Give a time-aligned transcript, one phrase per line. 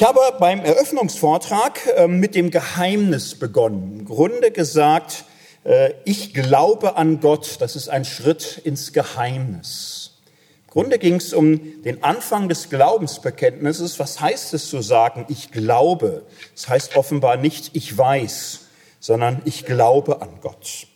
[0.00, 3.98] Ich habe beim Eröffnungsvortrag äh, mit dem Geheimnis begonnen.
[3.98, 5.26] Im Grunde gesagt,
[5.62, 10.22] äh, ich glaube an Gott, das ist ein Schritt ins Geheimnis.
[10.64, 13.98] Im Grunde ging es um den Anfang des Glaubensbekenntnisses.
[13.98, 16.24] Was heißt es zu sagen, ich glaube?
[16.54, 18.60] Das heißt offenbar nicht, ich weiß,
[19.00, 20.86] sondern ich glaube an Gott.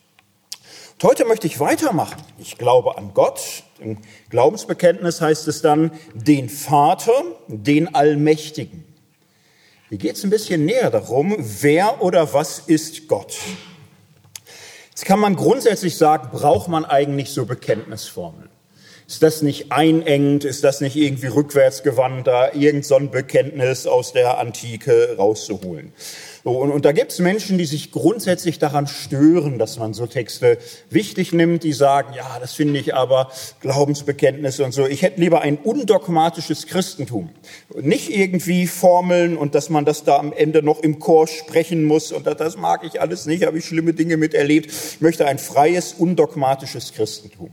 [0.95, 2.23] Und heute möchte ich weitermachen.
[2.39, 3.65] Ich glaube an Gott.
[3.81, 3.99] Im
[4.31, 7.13] Glaubensbekenntnis heißt es dann den Vater,
[7.49, 8.94] den Allmächtigen.
[9.91, 13.37] Hier geht es ein bisschen näher darum, wer oder was ist Gott.
[14.89, 18.49] Jetzt kann man grundsätzlich sagen, braucht man eigentlich so Bekenntnisformeln?
[19.07, 20.45] Ist das nicht einengend?
[20.45, 25.93] Ist das nicht irgendwie rückwärtsgewandt, da irgend so Bekenntnis aus der Antike rauszuholen?
[26.45, 30.07] So, und, und da gibt es Menschen, die sich grundsätzlich daran stören, dass man so
[30.07, 30.59] Texte
[30.91, 33.31] wichtig nimmt, die sagen, ja, das finde ich aber
[33.61, 34.87] Glaubensbekenntnisse und so.
[34.87, 37.31] Ich hätte lieber ein undogmatisches Christentum.
[37.75, 42.13] Nicht irgendwie Formeln und dass man das da am Ende noch im Chor sprechen muss
[42.13, 44.71] und das, das mag ich alles nicht, habe ich schlimme Dinge miterlebt.
[44.71, 47.53] Ich möchte ein freies, undogmatisches Christentum.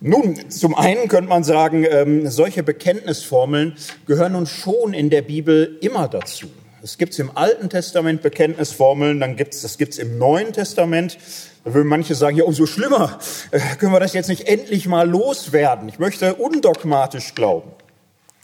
[0.00, 5.76] Nun, zum einen könnte man sagen, ähm, solche Bekenntnisformeln gehören nun schon in der Bibel
[5.82, 6.48] immer dazu.
[6.84, 11.16] Es gibt im Alten Testament Bekenntnisformeln, dann gibt's, das gibt's im Neuen Testament.
[11.64, 13.20] Da würden manche sagen, ja, umso schlimmer,
[13.52, 15.88] äh, können wir das jetzt nicht endlich mal loswerden?
[15.88, 17.70] Ich möchte undogmatisch glauben.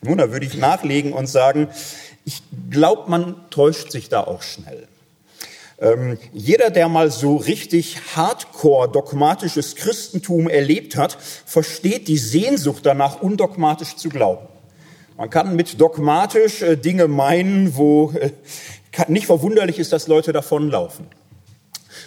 [0.02, 1.68] Nun, da würde ich nachlegen und sagen,
[2.24, 4.86] ich glaube, man täuscht sich da auch schnell.
[5.80, 13.20] Ähm, jeder, der mal so richtig hardcore dogmatisches Christentum erlebt hat, versteht die Sehnsucht danach,
[13.20, 14.46] undogmatisch zu glauben.
[15.18, 18.30] Man kann mit dogmatisch äh, Dinge meinen, wo äh,
[19.08, 21.08] nicht verwunderlich ist, dass Leute davonlaufen.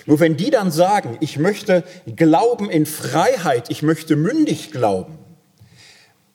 [0.06, 1.84] Nur wenn die dann sagen, ich möchte
[2.16, 5.20] glauben in Freiheit, ich möchte mündig glauben,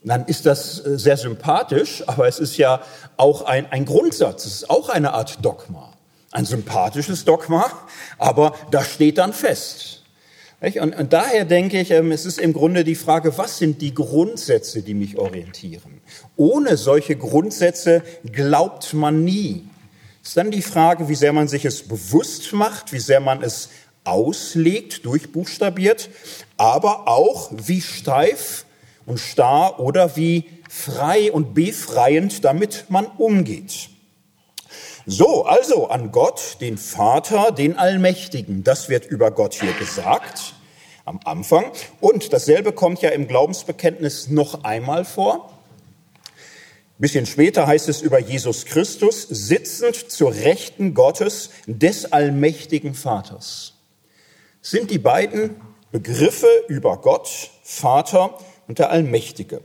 [0.05, 2.83] dann ist das äh, sehr sympathisch, aber es ist ja
[3.17, 5.95] auch ein, ein Grundsatz, es ist auch eine Art Dogma.
[6.31, 7.73] Ein sympathisches Dogma,
[8.19, 10.03] aber das steht dann fest.
[10.61, 14.83] Und, daher denke ich, ähm, es ist im Grunde die Frage, was sind die Grundsätze,
[14.83, 15.96] die mich orientieren?
[16.37, 19.65] Ohne solche Grundsätze glaubt man nie.
[20.23, 23.43] Es ist dann die Frage, wie sehr man sich es bewusst macht, wie sehr man
[23.43, 23.69] es
[24.05, 26.11] auslegt, durchbuchstabiert,
[26.57, 28.65] aber auch wie steif
[29.07, 33.91] und starr oder wie frei und befreiend damit man umgeht.
[35.07, 38.65] So, also an Gott, den Vater, den Allmächtigen.
[38.65, 40.55] Das wird über Gott hier gesagt
[41.05, 41.67] am Anfang.
[42.01, 45.56] Und dasselbe kommt ja im Glaubensbekenntnis noch einmal vor.
[46.99, 53.75] Bisschen später heißt es über Jesus Christus, sitzend zur Rechten Gottes des allmächtigen Vaters.
[54.63, 55.57] sind die beiden
[55.93, 59.61] Begriffe über Gott, Vater und der Allmächtige.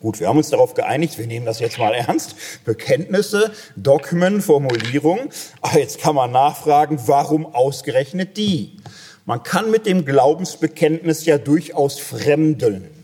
[0.00, 2.34] Gut, wir haben uns darauf geeinigt, wir nehmen das jetzt mal ernst.
[2.64, 5.28] Bekenntnisse, Dogmen, Formulierungen.
[5.60, 8.78] Aber jetzt kann man nachfragen, warum ausgerechnet die?
[9.26, 12.97] Man kann mit dem Glaubensbekenntnis ja durchaus fremdeln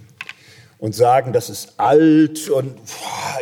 [0.84, 2.76] und sagen, das ist alt und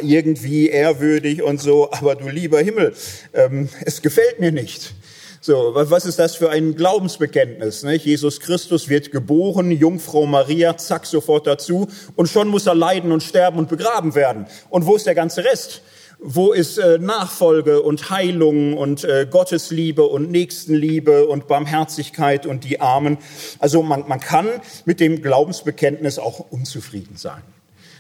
[0.01, 2.95] irgendwie ehrwürdig und so, aber du lieber Himmel,
[3.35, 4.95] ähm, es gefällt mir nicht.
[5.41, 7.83] So, was ist das für ein Glaubensbekenntnis?
[7.83, 7.97] Ne?
[7.97, 13.25] Jesus Christus wird geboren, Jungfrau Maria, zack, sofort dazu und schon muss er leiden und
[13.25, 14.47] sterben und begraben werden.
[14.71, 15.83] Und wo ist der ganze Rest?
[16.25, 22.81] Wo ist äh, Nachfolge und Heilung und äh, Gottesliebe und Nächstenliebe und Barmherzigkeit und die
[22.81, 23.19] Armen?
[23.59, 24.49] Also man, man kann
[24.85, 27.43] mit dem Glaubensbekenntnis auch unzufrieden sein.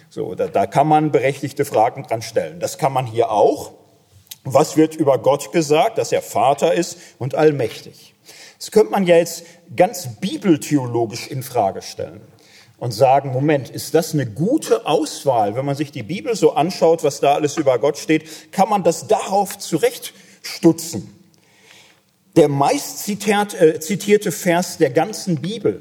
[0.08, 2.60] So, da, da kann man berechtigte Fragen dran stellen.
[2.60, 3.72] Das kann man hier auch.
[4.44, 5.98] Was wird über Gott gesagt?
[5.98, 8.14] Dass er Vater ist und allmächtig.
[8.56, 9.44] Das könnte man ja jetzt
[9.74, 12.20] ganz bibeltheologisch in Frage stellen
[12.82, 15.54] und sagen, Moment, ist das eine gute Auswahl?
[15.54, 18.82] Wenn man sich die Bibel so anschaut, was da alles über Gott steht, kann man
[18.82, 21.08] das darauf zurechtstutzen.
[22.34, 25.80] Der meist äh, zitierte Vers der ganzen Bibel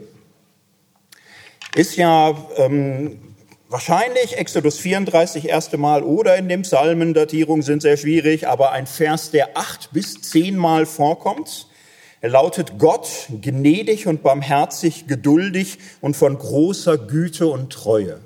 [1.74, 3.20] ist ja ähm,
[3.68, 8.86] Wahrscheinlich Exodus 34 erste Mal oder in dem Psalmen, Datierungen sind sehr schwierig, aber ein
[8.86, 11.68] Vers, der acht bis zehnmal vorkommt.
[12.22, 13.10] Er lautet Gott,
[13.42, 18.20] gnädig und barmherzig, geduldig und von großer Güte und Treue.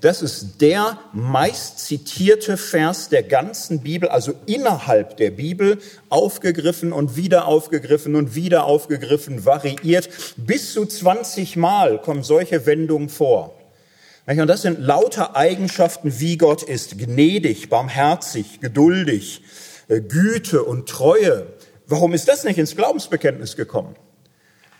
[0.00, 5.78] Das ist der meist zitierte Vers der ganzen Bibel, also innerhalb der Bibel,
[6.08, 10.08] aufgegriffen und wieder aufgegriffen und wieder aufgegriffen, variiert.
[10.36, 13.56] Bis zu 20 Mal kommen solche Wendungen vor.
[14.26, 16.96] Und das sind lauter Eigenschaften, wie Gott ist.
[16.96, 19.42] Gnädig, barmherzig, geduldig,
[19.88, 21.48] äh, Güte und Treue.
[21.90, 23.96] Warum ist das nicht ins Glaubensbekenntnis gekommen?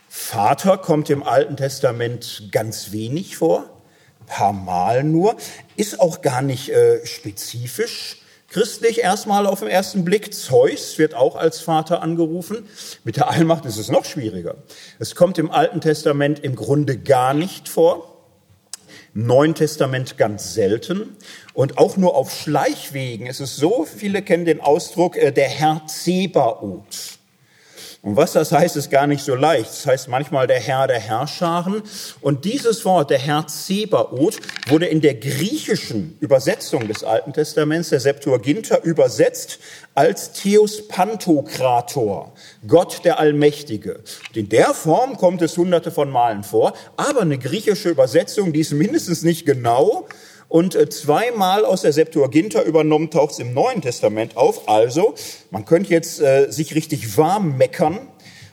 [0.07, 3.81] Vater kommt im Alten Testament ganz wenig vor.
[4.27, 5.35] paar Mal nur,
[5.75, 10.33] ist auch gar nicht äh, spezifisch christlich erstmal auf den ersten Blick.
[10.33, 12.65] Zeus wird auch als Vater angerufen.
[13.03, 14.55] Mit der Allmacht ist es noch schwieriger.
[14.97, 18.10] Es kommt im Alten Testament im Grunde gar nicht vor.
[19.13, 21.17] Neuen Testament ganz selten.
[21.53, 25.83] Und auch nur auf Schleichwegen ist es so, viele kennen den Ausdruck, äh, der Herr
[25.87, 27.20] Zebaoth.
[28.03, 29.69] Und was das heißt, ist gar nicht so leicht.
[29.69, 31.83] Das heißt manchmal der Herr der Herrscharen.
[32.21, 34.39] Und dieses Wort, der Herr Zebaoth,
[34.69, 39.59] wurde in der griechischen Übersetzung des Alten Testaments, der Septuaginta, übersetzt
[39.93, 42.33] als Theos Pantokrator,
[42.67, 43.99] Gott der Allmächtige.
[44.29, 48.61] Und in der Form kommt es hunderte von Malen vor, aber eine griechische Übersetzung, die
[48.61, 50.07] ist mindestens nicht genau,
[50.51, 54.67] und äh, zweimal aus der Septuaginta übernommen taucht es im Neuen Testament auf.
[54.67, 55.15] Also,
[55.49, 57.99] man könnte jetzt äh, sich richtig warm meckern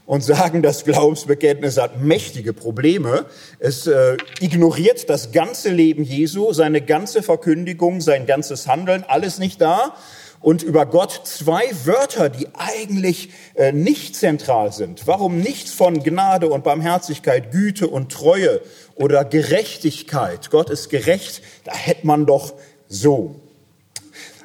[0.06, 3.26] und sagen, das Glaubensbekenntnis hat mächtige Probleme.
[3.58, 9.60] Es äh, ignoriert das ganze Leben Jesu, seine ganze Verkündigung, sein ganzes Handeln, alles nicht
[9.60, 9.96] da
[10.40, 15.06] und über Gott zwei Wörter, die eigentlich äh, nicht zentral sind.
[15.06, 18.60] Warum nichts von Gnade und Barmherzigkeit, Güte und Treue
[18.98, 20.50] oder Gerechtigkeit?
[20.50, 22.54] Gott ist gerecht, da hätte man doch
[22.88, 23.40] so.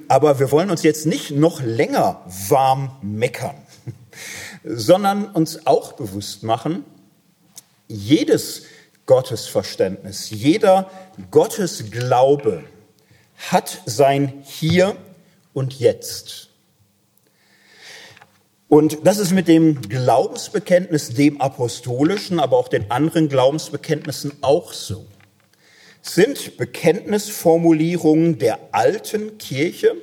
[0.07, 3.55] Aber wir wollen uns jetzt nicht noch länger warm meckern,
[4.63, 6.85] sondern uns auch bewusst machen,
[7.87, 8.63] jedes
[9.05, 10.89] Gottesverständnis, jeder
[11.31, 12.63] Gottesglaube
[13.51, 14.95] hat sein Hier
[15.53, 16.49] und Jetzt.
[18.73, 25.05] Und das ist mit dem Glaubensbekenntnis, dem apostolischen, aber auch den anderen Glaubensbekenntnissen auch so.
[26.01, 29.93] Sind Bekenntnisformulierungen der alten Kirche,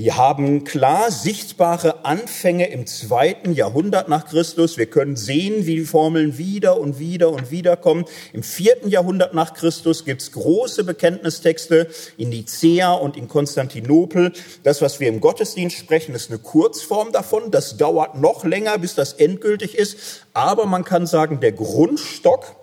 [0.00, 4.78] die haben klar sichtbare Anfänge im zweiten Jahrhundert nach Christus.
[4.78, 8.06] Wir können sehen, wie die Formeln wieder und wieder und wieder kommen.
[8.32, 14.32] Im vierten Jahrhundert nach Christus gibt es große Bekenntnistexte in Nicea und in Konstantinopel.
[14.62, 17.50] Das, was wir im Gottesdienst sprechen, ist eine Kurzform davon.
[17.50, 20.24] Das dauert noch länger, bis das endgültig ist.
[20.32, 22.56] Aber man kann sagen, der Grundstock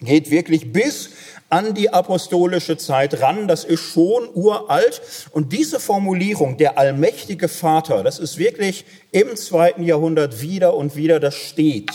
[0.00, 1.10] geht wirklich bis
[1.52, 3.46] an die apostolische Zeit ran.
[3.46, 5.02] Das ist schon uralt.
[5.32, 11.20] Und diese Formulierung, der allmächtige Vater, das ist wirklich im zweiten Jahrhundert wieder und wieder,
[11.20, 11.92] das steht.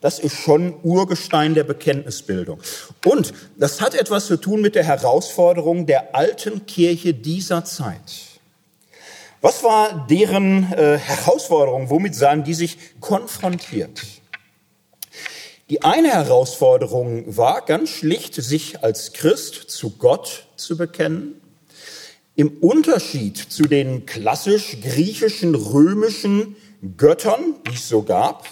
[0.00, 2.60] Das ist schon Urgestein der Bekenntnisbildung.
[3.04, 8.00] Und das hat etwas zu tun mit der Herausforderung der alten Kirche dieser Zeit.
[9.42, 11.90] Was war deren äh, Herausforderung?
[11.90, 14.00] Womit sahen die sich konfrontiert?
[15.74, 21.40] Die eine Herausforderung war ganz schlicht, sich als Christ zu Gott zu bekennen.
[22.36, 26.54] Im Unterschied zu den klassisch griechischen, römischen
[26.96, 28.46] Göttern, die es so gab,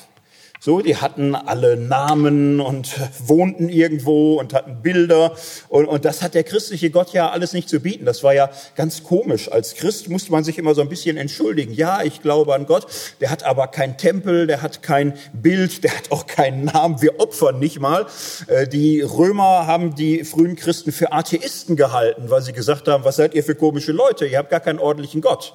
[0.65, 2.95] so, die hatten alle Namen und
[3.27, 5.35] wohnten irgendwo und hatten Bilder.
[5.69, 8.05] Und, und das hat der christliche Gott ja alles nicht zu bieten.
[8.05, 9.51] Das war ja ganz komisch.
[9.51, 11.73] Als Christ musste man sich immer so ein bisschen entschuldigen.
[11.73, 12.87] Ja, ich glaube an Gott.
[13.21, 17.03] Der hat aber kein Tempel, der hat kein Bild, der hat auch keinen Namen.
[17.03, 18.07] Wir opfern nicht mal.
[18.47, 23.17] Äh, die Römer haben die frühen Christen für Atheisten gehalten, weil sie gesagt haben, was
[23.17, 24.27] seid ihr für komische Leute?
[24.27, 25.55] Ihr habt gar keinen ordentlichen Gott.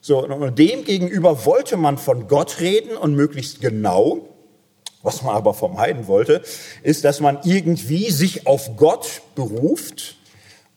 [0.00, 4.29] So, und dem gegenüber wollte man von Gott reden und möglichst genau.
[5.02, 6.42] Was man aber vermeiden wollte,
[6.82, 10.16] ist, dass man irgendwie sich auf Gott beruft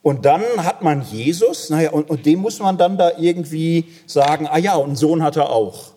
[0.04, 4.46] und dann hat man Jesus, naja, und, und dem muss man dann da irgendwie sagen,
[4.46, 5.92] ah ja, und einen Sohn hat er auch.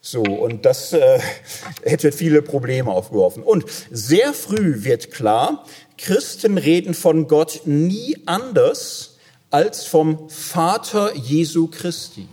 [0.00, 1.20] So, und das äh,
[1.84, 3.42] hätte viele Probleme aufgeworfen.
[3.42, 5.66] Und sehr früh wird klar,
[5.98, 9.18] Christen reden von Gott nie anders
[9.50, 12.28] als vom Vater Jesu Christi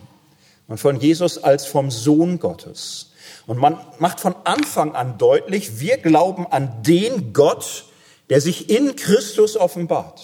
[0.69, 3.11] und von Jesus als vom Sohn Gottes.
[3.47, 7.85] Und man macht von Anfang an deutlich, wir glauben an den Gott,
[8.29, 10.21] der sich in Christus offenbart.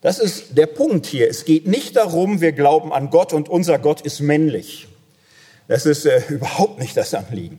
[0.00, 1.28] Das ist der Punkt hier.
[1.28, 4.87] Es geht nicht darum, wir glauben an Gott und unser Gott ist männlich.
[5.68, 7.58] Das ist äh, überhaupt nicht das Anliegen.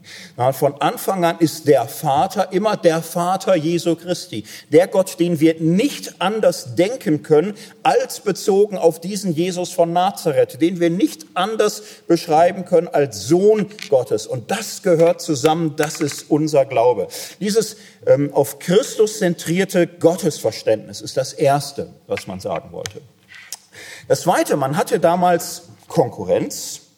[0.53, 4.45] Von Anfang an ist der Vater immer der Vater Jesu Christi.
[4.71, 10.59] Der Gott, den wir nicht anders denken können, als bezogen auf diesen Jesus von Nazareth,
[10.59, 14.25] den wir nicht anders beschreiben können als Sohn Gottes.
[14.25, 17.09] Und das gehört zusammen, das ist unser Glaube.
[17.39, 23.01] Dieses ähm, auf Christus zentrierte Gottesverständnis ist das Erste, was man sagen wollte.
[24.07, 26.88] Das Zweite, man hatte damals Konkurrenz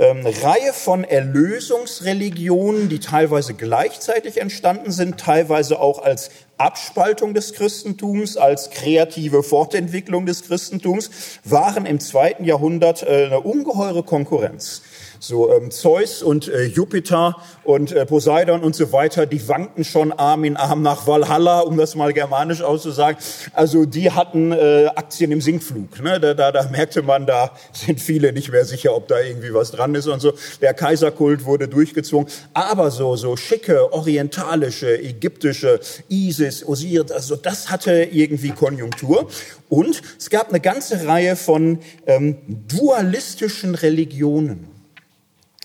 [0.00, 8.38] ähm, Reihe von Erlösungsreligionen, die teilweise gleichzeitig entstanden sind, teilweise auch als Abspaltung des Christentums,
[8.38, 11.10] als kreative Fortentwicklung des Christentums,
[11.44, 14.82] waren im zweiten Jahrhundert äh, eine ungeheure Konkurrenz.
[15.22, 20.12] So ähm, Zeus und äh, Jupiter und äh, Poseidon und so weiter, die wankten schon
[20.12, 23.20] Arm in Arm nach Valhalla, um das mal germanisch auszusagen.
[23.52, 26.02] Also die hatten äh, Aktien im Sinkflug.
[26.02, 26.18] Ne?
[26.20, 29.72] Da, da, da merkte man, da sind viele nicht mehr sicher, ob da irgendwie was
[29.72, 30.32] dran ist und so.
[30.62, 32.26] Der Kaiserkult wurde durchgezwungen.
[32.54, 39.28] Aber so, so schicke, orientalische, ägyptische Isis, Osiris, also das hatte irgendwie Konjunktur.
[39.68, 44.79] Und es gab eine ganze Reihe von ähm, dualistischen Religionen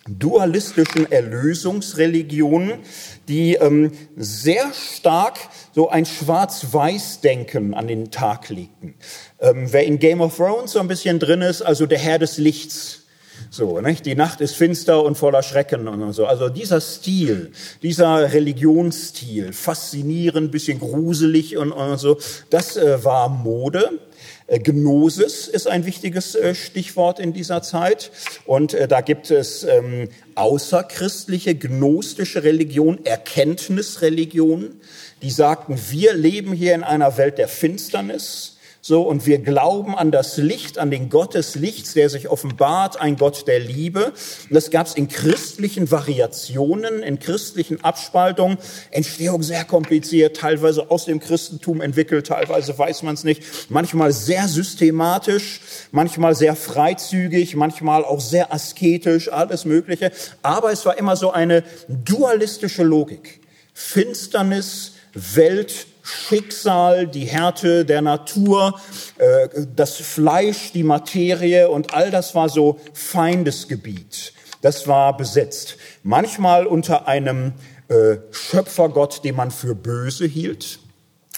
[0.07, 2.79] dualistischen Erlösungsreligionen,
[3.27, 5.39] die ähm, sehr stark
[5.73, 8.93] so ein Schwarz-Weiß-Denken an den Tag legten.
[9.39, 12.37] Ähm, wer in Game of Thrones so ein bisschen drin ist, also der Herr des
[12.37, 13.01] Lichts,
[13.49, 14.05] so, nicht?
[14.05, 16.25] Die Nacht ist finster und voller Schrecken und so.
[16.25, 22.17] Also dieser Stil, dieser Religionsstil, faszinierend, bisschen gruselig und, und so,
[22.49, 23.99] das äh, war Mode.
[24.47, 28.11] Äh, Gnosis ist ein wichtiges äh, Stichwort in dieser Zeit.
[28.45, 34.79] Und äh, da gibt es ähm, außerchristliche, gnostische Religion, Erkenntnisreligion,
[35.21, 38.54] die sagten, wir leben hier in einer Welt der Finsternis
[38.87, 43.01] so, und wir glauben an das Licht, an den Gott des Lichts, der sich offenbart,
[43.01, 44.13] ein Gott der Liebe.
[44.47, 48.59] Und das gab es in christlichen Variationen, in christlichen Abspaltungen.
[48.91, 53.41] Entstehung sehr kompliziert, teilweise aus dem Christentum entwickelt, teilweise weiß man es nicht.
[53.69, 55.61] Manchmal sehr systematisch,
[55.91, 60.11] manchmal sehr freizügig, manchmal auch sehr asketisch, alles Mögliche.
[60.43, 63.41] Aber es war immer so eine dualistische Logik.
[63.73, 68.79] Finsternis, Welt, Schicksal, die Härte der Natur,
[69.17, 74.33] äh, das Fleisch, die Materie und all das war so Feindesgebiet.
[74.61, 75.77] Das war besetzt.
[76.03, 77.53] Manchmal unter einem
[77.87, 80.79] äh, Schöpfergott, den man für böse hielt,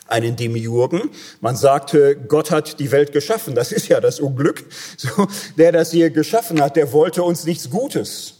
[0.07, 1.12] einen Demiurgen.
[1.39, 3.55] Man sagte, Gott hat die Welt geschaffen.
[3.55, 4.65] Das ist ja das Unglück.
[4.97, 8.37] So, der das hier geschaffen hat, der wollte uns nichts Gutes.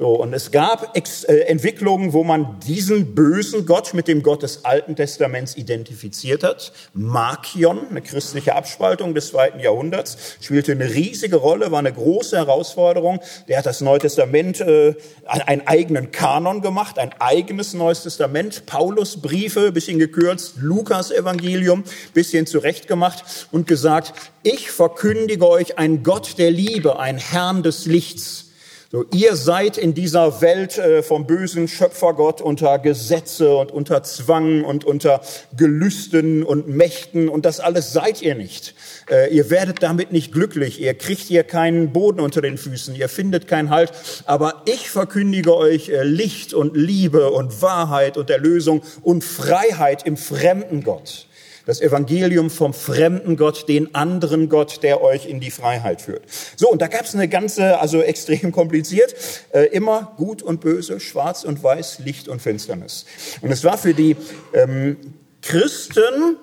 [0.00, 4.44] So, und es gab Ex äh, Entwicklungen, wo man diesen bösen Gott mit dem Gott
[4.44, 6.72] des Alten Testaments identifiziert hat.
[6.94, 13.18] Markion, eine christliche Abspaltung des zweiten Jahrhunderts, spielte eine riesige Rolle, war eine große Herausforderung.
[13.48, 14.94] Der hat das Neue Testament, äh,
[15.26, 21.82] einen eigenen Kanon gemacht, ein eigenes Neues Testament, Paulus Briefe, bisschen gekürzt, Lukas Evangelium,
[22.14, 24.12] bisschen zurechtgemacht und gesagt,
[24.44, 28.47] ich verkündige euch einen Gott der Liebe, einen Herrn des Lichts
[28.90, 34.64] so, ihr seid in dieser Welt äh, vom bösen Schöpfergott unter Gesetze und unter Zwang
[34.64, 35.20] und unter
[35.54, 37.28] Gelüsten und Mächten.
[37.28, 38.74] Und das alles seid ihr nicht.
[39.10, 43.10] Äh, ihr werdet damit nicht glücklich, ihr kriegt hier keinen Boden unter den Füßen, ihr
[43.10, 43.92] findet keinen Halt,
[44.24, 50.16] aber ich verkündige euch äh, Licht und Liebe und Wahrheit und Erlösung und Freiheit im
[50.16, 51.27] fremden Gott
[51.68, 56.22] das Evangelium vom fremden Gott, den anderen Gott, der euch in die Freiheit führt.
[56.56, 59.14] So, und da gab es eine ganze, also extrem kompliziert,
[59.52, 63.04] äh, immer gut und böse, schwarz und weiß, Licht und Finsternis.
[63.42, 64.16] Und es war für die
[64.54, 64.96] ähm,
[65.42, 66.38] Christen,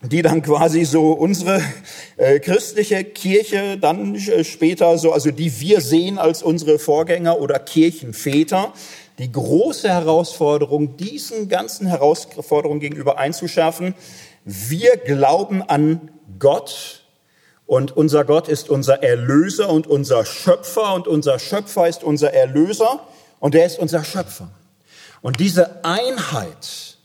[0.00, 1.60] die dann quasi so unsere
[2.16, 7.58] äh, christliche Kirche dann äh, später so, also die wir sehen als unsere Vorgänger oder
[7.58, 8.72] Kirchenväter,
[9.18, 13.94] die große Herausforderung, diesen ganzen Herausforderungen gegenüber einzuschärfen,
[14.44, 17.02] wir glauben an Gott
[17.66, 23.00] und unser Gott ist unser Erlöser und unser Schöpfer und unser Schöpfer ist unser Erlöser
[23.40, 24.50] und er ist unser Schöpfer.
[25.22, 26.98] Und diese Einheit,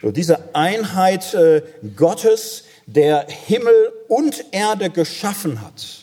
[0.00, 1.62] so diese Einheit äh,
[1.96, 6.02] Gottes, der Himmel und Erde geschaffen hat,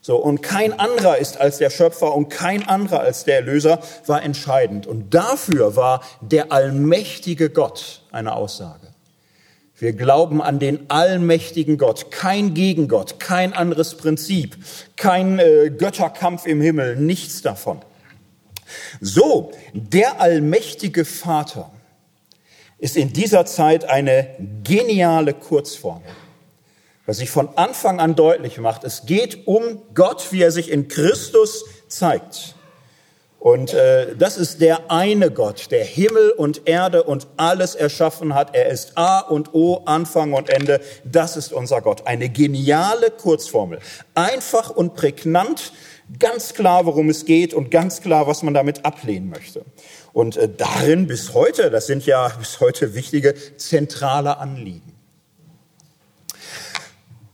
[0.00, 4.22] so, und kein anderer ist als der Schöpfer und kein anderer als der Erlöser, war
[4.22, 4.86] entscheidend.
[4.86, 8.93] Und dafür war der allmächtige Gott eine Aussage.
[9.84, 14.56] Wir glauben an den allmächtigen Gott, kein Gegengott, kein anderes Prinzip,
[14.96, 17.82] kein äh, Götterkampf im Himmel, nichts davon.
[19.02, 21.70] So, der allmächtige Vater
[22.78, 24.30] ist in dieser Zeit eine
[24.62, 26.00] geniale Kurzform,
[27.04, 28.84] was sich von Anfang an deutlich macht.
[28.84, 32.54] Es geht um Gott, wie er sich in Christus zeigt.
[33.44, 38.54] Und äh, das ist der eine Gott, der Himmel und Erde und alles erschaffen hat.
[38.56, 40.80] Er ist A und O, Anfang und Ende.
[41.04, 42.06] Das ist unser Gott.
[42.06, 43.80] Eine geniale Kurzformel.
[44.14, 45.74] Einfach und prägnant,
[46.18, 49.66] ganz klar, worum es geht und ganz klar, was man damit ablehnen möchte.
[50.14, 54.94] Und äh, darin bis heute, das sind ja bis heute wichtige zentrale Anliegen.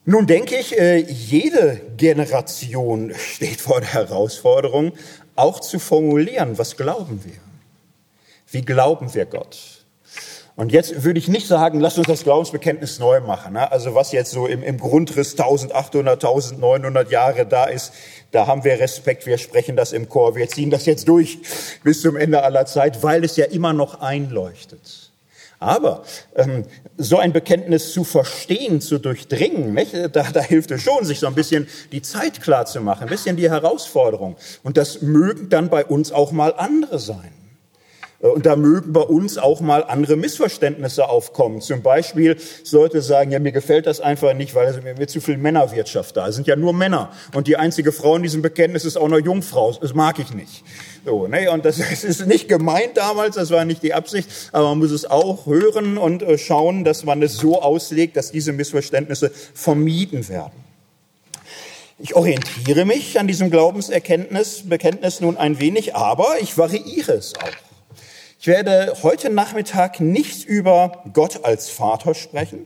[0.06, 4.92] Nun denke ich, äh, jede Generation steht vor der Herausforderung,
[5.36, 7.40] auch zu formulieren, was glauben wir?
[8.50, 9.80] Wie glauben wir Gott?
[10.56, 13.54] Und jetzt würde ich nicht sagen, lasst uns das Glaubensbekenntnis neu machen.
[13.54, 13.72] Ne?
[13.72, 17.94] Also was jetzt so im, im Grundriss 1800, 1900 Jahre da ist,
[18.30, 21.38] da haben wir Respekt, wir sprechen das im Chor, wir ziehen das jetzt durch
[21.82, 25.09] bis zum Ende aller Zeit, weil es ja immer noch einleuchtet.
[25.60, 26.04] Aber
[26.36, 26.64] ähm,
[26.96, 29.94] so ein Bekenntnis zu verstehen, zu durchdringen, nicht?
[29.94, 33.08] Da, da hilft es schon, sich so ein bisschen die Zeit klar zu machen, ein
[33.10, 34.36] bisschen die Herausforderung.
[34.62, 37.39] Und das mögen dann bei uns auch mal andere sein.
[38.22, 41.60] Äh, und da mögen bei uns auch mal andere Missverständnisse aufkommen.
[41.60, 45.36] Zum Beispiel sollte sagen, ja, mir gefällt das einfach nicht, weil es mir zu viel
[45.36, 46.28] Männerwirtschaft da.
[46.28, 47.10] Es sind ja nur Männer.
[47.34, 49.72] Und die einzige Frau in diesem Bekenntnis ist auch noch Jungfrau.
[49.80, 50.64] Das mag ich nicht.
[51.04, 51.50] So, ne?
[51.50, 55.04] Und das ist nicht gemeint damals, das war nicht die Absicht, aber man muss es
[55.04, 60.52] auch hören und äh, schauen, dass man es so auslegt, dass diese Missverständnisse vermieden werden.
[62.02, 67.69] Ich orientiere mich an diesem Glaubenserkenntnis, Bekenntnis nun ein wenig, aber ich variiere es auch.
[68.42, 72.64] Ich werde heute Nachmittag nicht über Gott als Vater sprechen.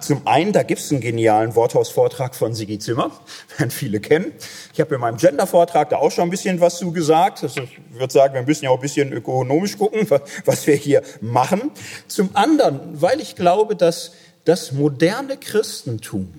[0.00, 3.10] Zum einen, da gibt es einen genialen Worthausvortrag von Sigi Zimmer,
[3.58, 4.32] werden viele kennen.
[4.72, 7.42] Ich habe in meinem Gender-Vortrag da auch schon ein bisschen was zu gesagt.
[7.42, 10.08] Also ich würde sagen, wir müssen ja auch ein bisschen ökonomisch gucken,
[10.46, 11.70] was wir hier machen.
[12.08, 14.12] Zum anderen, weil ich glaube, dass
[14.46, 16.32] das moderne Christentum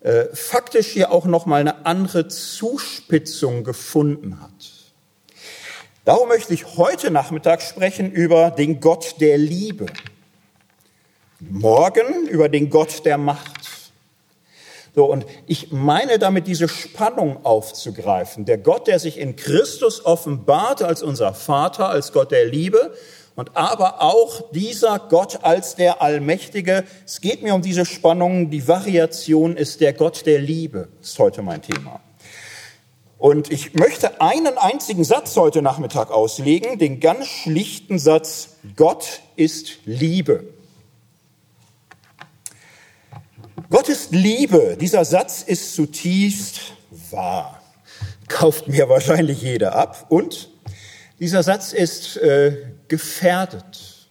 [0.00, 4.75] äh, faktisch hier auch noch mal eine andere Zuspitzung gefunden hat.
[6.06, 9.86] Darum möchte ich heute Nachmittag sprechen über den Gott der Liebe.
[11.40, 13.90] Morgen über den Gott der Macht.
[14.94, 18.44] So, und ich meine damit diese Spannung aufzugreifen.
[18.44, 22.94] Der Gott, der sich in Christus offenbart als unser Vater, als Gott der Liebe
[23.34, 26.84] und aber auch dieser Gott als der Allmächtige.
[27.04, 28.48] Es geht mir um diese Spannung.
[28.48, 32.00] Die Variation ist der Gott der Liebe, ist heute mein Thema.
[33.18, 39.78] Und ich möchte einen einzigen Satz heute Nachmittag auslegen, den ganz schlichten Satz, Gott ist
[39.86, 40.44] Liebe.
[43.70, 44.76] Gott ist Liebe.
[44.78, 46.60] Dieser Satz ist zutiefst
[47.10, 47.62] wahr.
[48.28, 50.06] Kauft mir wahrscheinlich jeder ab.
[50.08, 50.50] Und
[51.18, 54.08] dieser Satz ist äh, gefährdet.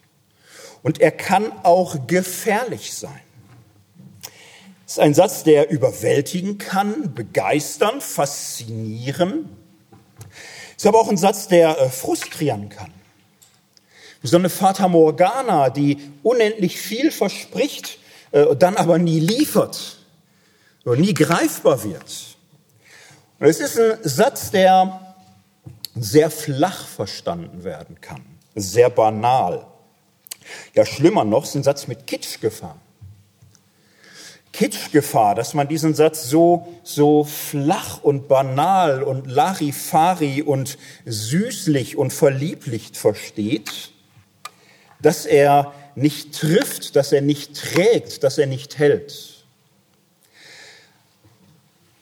[0.82, 3.20] Und er kann auch gefährlich sein.
[4.86, 9.48] Das ist ein Satz, der überwältigen kann, begeistern, faszinieren.
[10.76, 12.92] Ist aber auch ein Satz, der äh, frustrieren kann.
[14.22, 17.98] So eine Fata Morgana, die unendlich viel verspricht,
[18.30, 19.98] äh, dann aber nie liefert
[20.84, 22.36] oder nie greifbar wird.
[23.40, 25.16] Und es ist ein Satz, der
[25.96, 29.66] sehr flach verstanden werden kann, sehr banal.
[30.74, 32.78] Ja, schlimmer noch, ist ein Satz mit Kitschgefahr.
[34.56, 42.10] Kitschgefahr, dass man diesen Satz so, so flach und banal und Larifari und süßlich und
[42.10, 43.90] verlieblicht versteht,
[45.02, 49.44] dass er nicht trifft, dass er nicht trägt, dass er nicht hält.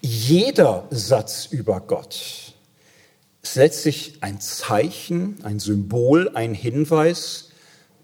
[0.01, 2.55] Jeder Satz über Gott
[3.43, 7.51] ist letztlich ein Zeichen, ein Symbol, ein Hinweis,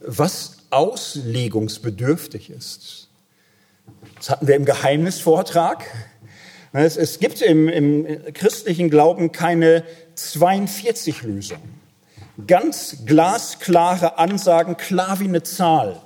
[0.01, 3.10] was auslegungsbedürftig ist.
[4.17, 5.85] Das hatten wir im Geheimnisvortrag.
[6.73, 9.85] Es, es gibt im, im christlichen Glauben keine
[10.17, 11.59] 42-Lösung.
[12.47, 16.01] Ganz glasklare Ansagen, klar wie eine Zahl,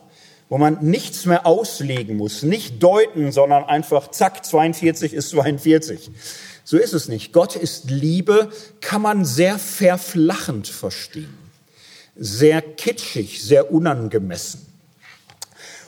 [0.49, 6.11] wo man nichts mehr auslegen muss, nicht deuten, sondern einfach zack, 42 ist 42.
[6.65, 7.33] So ist es nicht.
[7.33, 11.37] Gott ist Liebe, kann man sehr verflachend verstehen,
[12.17, 14.74] sehr kitschig, sehr unangemessen.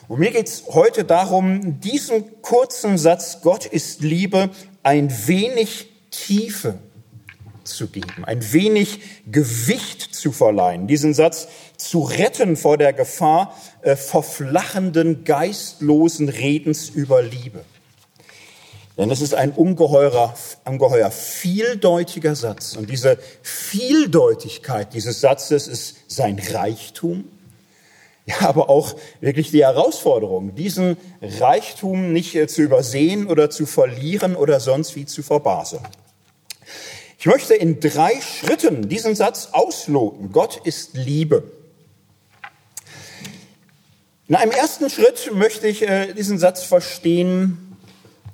[0.08, 4.50] Und mir geht es heute darum, diesen kurzen Satz, Gott ist Liebe,
[4.82, 6.78] ein wenig Tiefe
[7.64, 13.96] zu geben, ein wenig Gewicht zu verleihen, diesen Satz zu retten vor der Gefahr äh,
[13.96, 17.64] verflachenden, geistlosen Redens über Liebe.
[18.96, 22.76] Denn es ist ein ungeheurer, ungeheuer vieldeutiger Satz.
[22.76, 27.24] Und diese Vieldeutigkeit dieses Satzes ist sein Reichtum
[28.40, 34.34] ja, aber auch wirklich die Herausforderung, diesen Reichtum nicht äh, zu übersehen oder zu verlieren
[34.34, 35.82] oder sonst wie zu verbaseln.
[37.18, 40.32] Ich möchte in drei Schritten diesen Satz ausloten.
[40.32, 41.44] Gott ist Liebe.
[44.28, 47.76] In einem ersten Schritt möchte ich äh, diesen Satz verstehen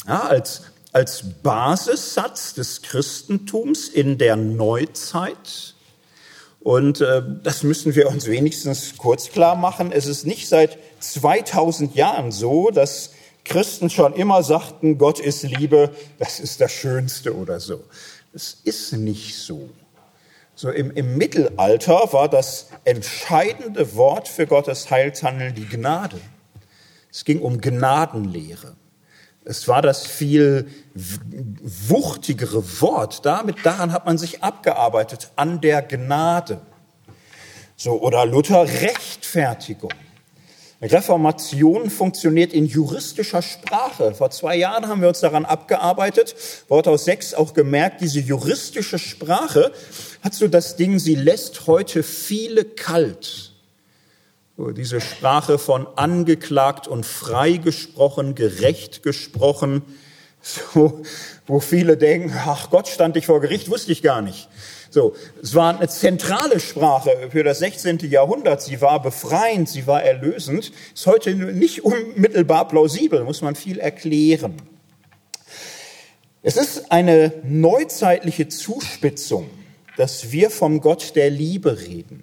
[0.09, 5.75] ja, als, als Basissatz des Christentums in der Neuzeit
[6.65, 9.91] und äh, das müssen wir uns wenigstens kurz klar machen.
[9.93, 13.11] Es ist nicht seit 2000 Jahren so, dass
[13.45, 17.81] Christen schon immer sagten, Gott ist Liebe, das ist das Schönste oder so.
[18.33, 19.69] Es ist nicht so.
[20.55, 26.21] So im, im Mittelalter war das entscheidende Wort für Gottes Heilshandeln die Gnade.
[27.11, 28.77] Es ging um Gnadenlehre.
[29.45, 33.27] Es war das viel wuchtigere Wort.
[33.27, 36.61] Damit, daran hat man sich abgearbeitet, an der Gnade.
[37.77, 39.93] So, oder Luther Rechtfertigung.
[40.81, 44.15] Reformation funktioniert in juristischer Sprache.
[44.15, 46.35] Vor zwei Jahren haben wir uns daran abgearbeitet.
[46.69, 49.73] Worthaus 6 auch gemerkt, diese juristische Sprache
[50.23, 53.52] hat so das Ding, sie lässt heute viele kalt.
[54.59, 59.81] So, diese Sprache von angeklagt und freigesprochen, gerecht gesprochen,
[60.43, 61.03] so,
[61.47, 64.49] wo viele denken, ach Gott, stand ich vor Gericht, wusste ich gar nicht.
[64.91, 68.01] So, es war eine zentrale Sprache für das 16.
[68.11, 68.61] Jahrhundert.
[68.61, 70.71] Sie war befreiend, sie war erlösend.
[70.93, 74.57] Ist heute nicht unmittelbar plausibel, muss man viel erklären.
[76.43, 79.49] Es ist eine neuzeitliche Zuspitzung,
[79.97, 82.23] dass wir vom Gott der Liebe reden.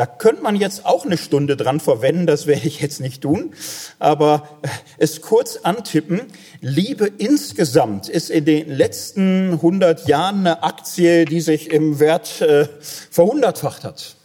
[0.00, 3.52] Da könnte man jetzt auch eine Stunde dran verwenden, das werde ich jetzt nicht tun,
[3.98, 4.48] aber
[4.96, 6.22] es kurz antippen.
[6.62, 12.66] Liebe insgesamt ist in den letzten 100 Jahren eine Aktie, die sich im Wert äh,
[13.10, 14.16] verhundertfacht hat.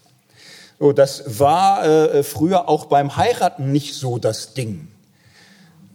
[0.80, 4.88] So, das war äh, früher auch beim Heiraten nicht so das Ding.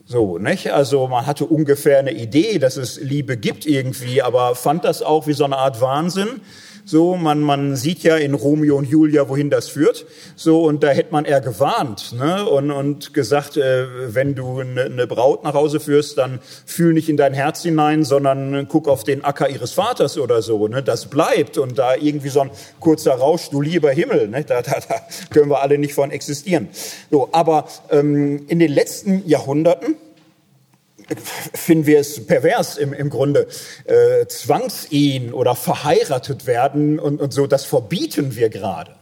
[0.04, 0.74] So, nicht?
[0.74, 5.26] Also man hatte ungefähr eine Idee, dass es Liebe gibt irgendwie, aber fand das auch
[5.26, 6.42] wie so eine Art Wahnsinn.
[6.84, 10.06] So, man, man sieht ja in Romeo und Julia, wohin das führt.
[10.36, 12.48] So, und da hätte man eher gewarnt ne?
[12.48, 17.08] und, und gesagt, äh, wenn du eine, eine Braut nach Hause führst, dann fühl nicht
[17.08, 20.68] in dein Herz hinein, sondern guck auf den Acker ihres Vaters oder so.
[20.68, 20.82] Ne?
[20.82, 24.44] Das bleibt und da irgendwie so ein kurzer Rausch, du lieber Himmel, ne?
[24.44, 24.96] da, da, da
[25.30, 26.68] können wir alle nicht von existieren.
[27.10, 29.96] So, aber ähm, in den letzten Jahrhunderten
[31.18, 33.46] finden wir es pervers im, im Grunde.
[33.84, 38.99] Äh, Zwangsehen oder verheiratet werden und, und so, das verbieten wir gerade.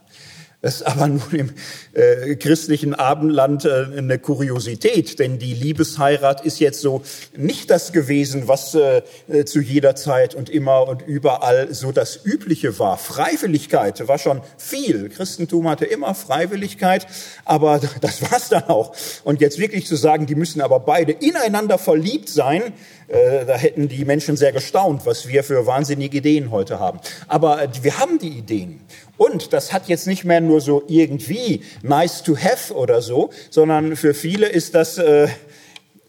[0.60, 1.50] Das ist aber nun im
[1.92, 7.02] äh, christlichen Abendland äh, eine Kuriosität, denn die Liebesheirat ist jetzt so
[7.36, 9.02] nicht das gewesen, was äh,
[9.44, 12.98] zu jeder Zeit und immer und überall so das Übliche war.
[12.98, 15.10] Freiwilligkeit war schon viel.
[15.10, 17.06] Christentum hatte immer Freiwilligkeit,
[17.44, 18.96] aber das war's dann auch.
[19.22, 22.72] Und jetzt wirklich zu sagen, die müssen aber beide ineinander verliebt sein,
[23.08, 27.00] äh, da hätten die Menschen sehr gestaunt, was wir für wahnsinnige Ideen heute haben.
[27.26, 28.80] Aber äh, wir haben die Ideen.
[29.16, 33.96] Und das hat jetzt nicht mehr nur so irgendwie nice to have oder so, sondern
[33.96, 35.28] für viele ist das äh,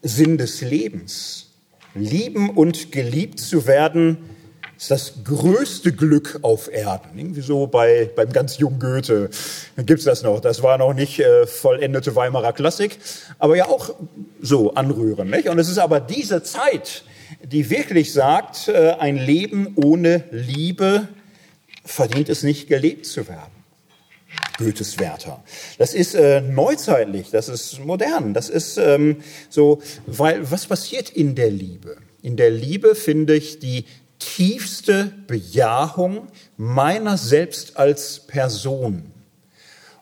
[0.02, 1.46] Sinn des Lebens.
[1.94, 4.18] Lieben und geliebt zu werden,
[4.80, 7.18] ist das größte Glück auf Erden.
[7.18, 9.28] Irgendwie so bei, beim ganz jungen Goethe
[9.76, 10.40] gibt's das noch.
[10.40, 12.98] Das war noch nicht äh, vollendete Weimarer Klassik,
[13.38, 13.90] aber ja auch
[14.40, 15.30] so anrührend.
[15.30, 15.48] Nicht?
[15.50, 17.04] Und es ist aber diese Zeit,
[17.42, 21.08] die wirklich sagt, äh, ein Leben ohne Liebe
[21.84, 23.52] verdient es nicht, gelebt zu werden.
[24.56, 25.44] Goethes Werther.
[25.76, 29.16] Das ist äh, neuzeitlich, das ist modern, das ist ähm,
[29.50, 31.98] so, weil was passiert in der Liebe?
[32.22, 33.86] In der Liebe finde ich die
[34.20, 39.12] tiefste Bejahung meiner selbst als Person.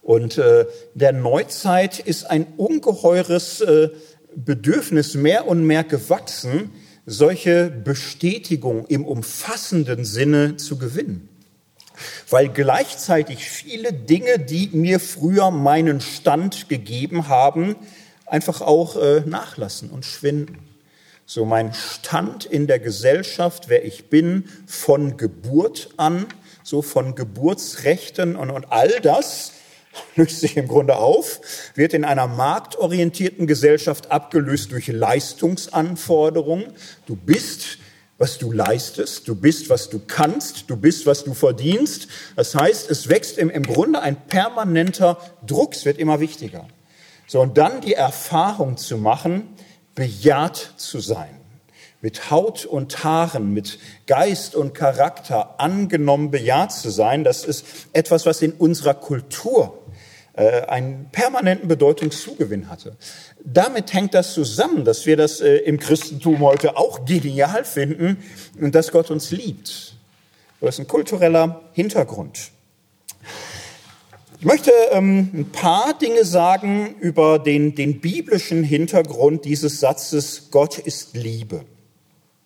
[0.02, 3.88] Und äh, der Neuzeit ist ein ungeheures äh,
[4.37, 6.70] Bedürfnis mehr und mehr gewachsen,
[7.07, 11.28] solche Bestätigung im umfassenden Sinne zu gewinnen
[12.28, 17.76] weil gleichzeitig viele Dinge, die mir früher meinen Stand gegeben haben,
[18.26, 20.59] einfach auch äh, nachlassen und schwinden.
[21.30, 26.24] So mein Stand in der Gesellschaft, wer ich bin, von Geburt an,
[26.62, 29.52] so von Geburtsrechten und, und all das
[30.16, 31.42] löst sich im Grunde auf,
[31.74, 36.72] wird in einer marktorientierten Gesellschaft abgelöst durch Leistungsanforderungen.
[37.04, 37.76] Du bist
[38.16, 42.08] was du leistest, du bist, was du kannst, du bist, was du verdienst.
[42.34, 46.66] Das heißt, es wächst im, im Grunde ein permanenter Druck, es wird immer wichtiger.
[47.28, 49.54] So, und dann die Erfahrung zu machen,
[49.98, 51.34] bejaht zu sein,
[52.00, 58.24] mit Haut und Haaren, mit Geist und Charakter angenommen bejaht zu sein, das ist etwas,
[58.24, 59.82] was in unserer Kultur
[60.34, 62.96] äh, einen permanenten Bedeutungszugewinn hatte
[63.52, 68.18] damit hängt das zusammen, dass wir das äh, im Christentum heute auch genial finden
[68.61, 69.94] und dass Gott uns liebt.
[70.61, 72.50] Das ist ein kultureller Hintergrund.
[74.40, 80.79] Ich möchte ähm, ein paar Dinge sagen über den, den biblischen Hintergrund dieses Satzes, Gott
[80.79, 81.64] ist Liebe.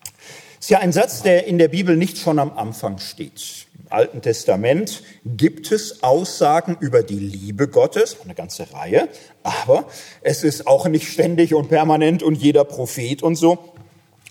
[0.01, 3.67] Das ist ja ein Satz, der in der Bibel nicht schon am Anfang steht.
[3.91, 9.11] Alten Testament gibt es Aussagen über die Liebe Gottes, eine ganze Reihe,
[9.43, 9.87] aber
[10.23, 13.72] es ist auch nicht ständig und permanent und jeder Prophet und so.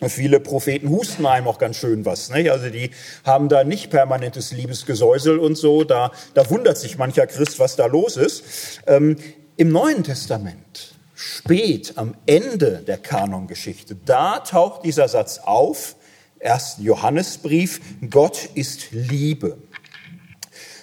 [0.10, 2.32] Viele Propheten husten einem auch ganz schön was.
[2.32, 2.50] Nicht?
[2.50, 2.92] Also die
[3.24, 5.84] haben da nicht permanentes Liebesgesäusel und so.
[5.84, 8.44] Da, da wundert sich mancher Christ, was da los ist.
[8.88, 9.16] Ähm,
[9.58, 15.96] Im Neuen Testament, spät am Ende der Kanongeschichte, da taucht dieser Satz auf.
[16.40, 19.60] Ersten Johannesbrief, Gott ist Liebe.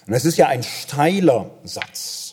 [0.07, 2.28] Und das ist ja ein steiler Satz.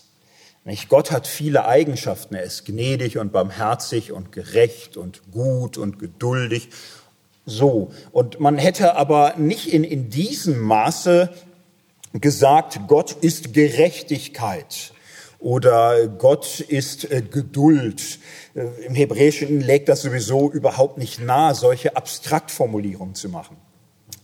[0.65, 0.89] Nicht?
[0.89, 2.33] Gott hat viele Eigenschaften.
[2.33, 6.69] Er ist gnädig und barmherzig und gerecht und gut und geduldig.
[7.45, 7.91] So.
[8.11, 11.29] Und man hätte aber nicht in, in diesem Maße
[12.13, 14.93] gesagt, Gott ist Gerechtigkeit
[15.37, 18.17] oder Gott ist äh, Geduld.
[18.55, 23.57] Äh, Im Hebräischen legt das sowieso überhaupt nicht nahe, solche Abstraktformulierungen zu machen.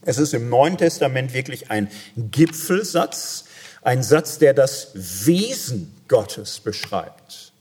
[0.04, 3.46] Es ist im Neuen Testament wirklich ein Gipfelsatz,
[3.84, 7.54] ein Satz, der das Wesen Gottes beschreibt.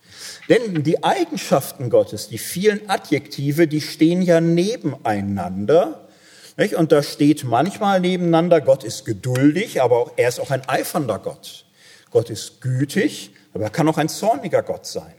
[0.48, 6.08] Denn die Eigenschaften Gottes, die vielen Adjektive, die stehen ja nebeneinander.
[6.56, 6.74] Nicht?
[6.74, 11.64] Und da steht manchmal nebeneinander, Gott ist geduldig, aber er ist auch ein eifernder Gott.
[12.10, 15.14] Gott ist gütig, aber er kann auch ein zorniger Gott sein.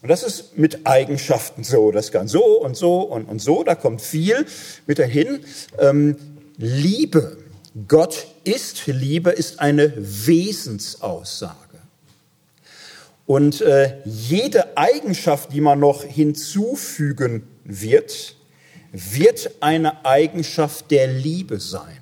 [0.00, 1.90] Und das ist mit Eigenschaften so.
[1.90, 3.64] Das kann so und so und, und so.
[3.64, 4.46] Da kommt viel
[4.86, 5.40] mit dahin.
[5.80, 6.16] Ähm,
[6.56, 7.38] Liebe.
[7.88, 11.67] Gott ist Liebe, ist eine Wesensaussage.
[13.28, 18.34] Und äh, jede Eigenschaft, die man noch hinzufügen wird,
[18.90, 21.98] wird eine Eigenschaft der Liebe sein.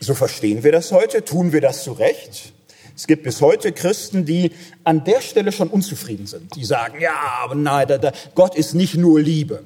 [0.00, 2.52] So verstehen wir das heute, tun wir das zu Recht.
[2.96, 4.50] Es gibt bis heute Christen, die
[4.82, 6.56] an der Stelle schon unzufrieden sind.
[6.56, 9.62] Die sagen, ja, aber nein, da, da, Gott ist nicht nur Liebe.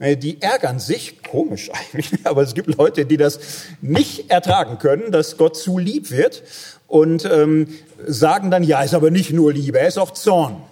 [0.00, 3.38] Äh, die ärgern sich, komisch eigentlich, aber es gibt Leute, die das
[3.80, 6.42] nicht ertragen können, dass Gott zu lieb wird
[6.92, 7.68] und ähm,
[8.06, 10.62] sagen dann, ja, ist aber nicht nur Liebe, er ist auch Zorn.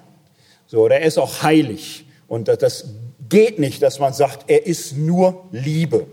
[0.66, 2.04] So, oder er ist auch heilig.
[2.28, 2.84] Und das, das
[3.30, 6.06] geht nicht, dass man sagt, er ist nur Liebe.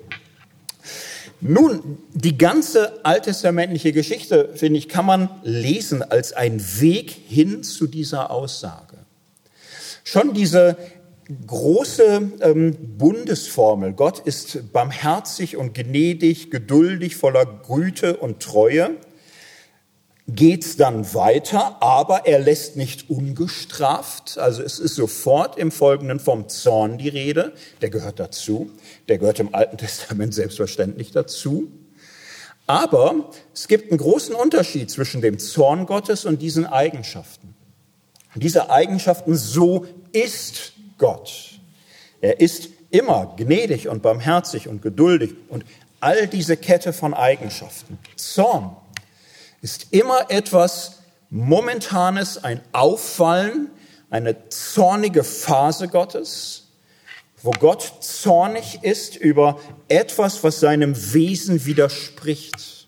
[1.41, 7.85] Nun, die ganze alttestamentliche Geschichte, finde ich, kann man lesen als ein Weg hin zu
[7.85, 8.95] dieser Aussage.
[10.05, 10.77] Schon diese
[11.47, 18.91] große ähm, Bundesformel, Gott ist barmherzig und gnädig, geduldig, voller Güte und Treue,
[20.27, 24.37] geht's dann weiter, aber er lässt nicht ungestraft.
[24.37, 27.53] Also es ist sofort im Folgenden vom Zorn die Rede.
[27.81, 28.71] Der gehört dazu.
[29.07, 31.71] Der gehört im Alten Testament selbstverständlich dazu.
[32.65, 37.55] Aber es gibt einen großen Unterschied zwischen dem Zorn Gottes und diesen Eigenschaften.
[38.35, 41.59] Diese Eigenschaften, so ist Gott.
[42.19, 45.63] Er ist immer gnädig und barmherzig und geduldig und
[46.01, 47.97] all diese Kette von Eigenschaften.
[48.17, 48.75] Zorn
[49.67, 50.99] ist immer etwas
[51.29, 53.69] Momentanes, ein Auffallen,
[54.09, 56.69] eine zornige Phase Gottes,
[57.43, 62.87] wo Gott zornig ist über etwas, was seinem Wesen widerspricht.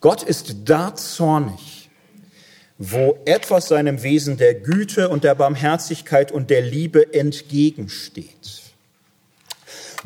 [0.00, 1.90] Gott ist da zornig,
[2.78, 8.65] wo etwas seinem Wesen der Güte und der Barmherzigkeit und der Liebe entgegensteht.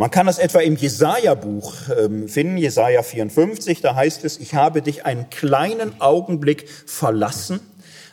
[0.01, 4.81] Man kann das etwa im Jesaja-Buch ähm, finden, Jesaja 54, da heißt es, ich habe
[4.81, 7.61] dich einen kleinen Augenblick verlassen,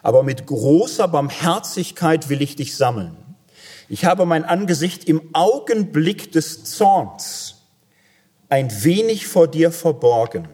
[0.04, 3.16] aber mit großer Barmherzigkeit will ich dich sammeln.
[3.88, 7.64] Ich habe mein Angesicht im Augenblick des Zorns
[8.50, 10.50] ein wenig vor dir verborgen,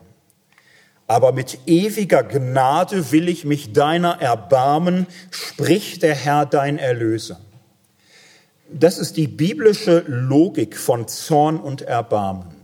[1.08, 7.40] aber mit ewiger Gnade will ich mich deiner erbarmen, spricht der Herr dein Erlöser.
[8.76, 12.56] Das ist die biblische Logik von Zorn und Erbarmen.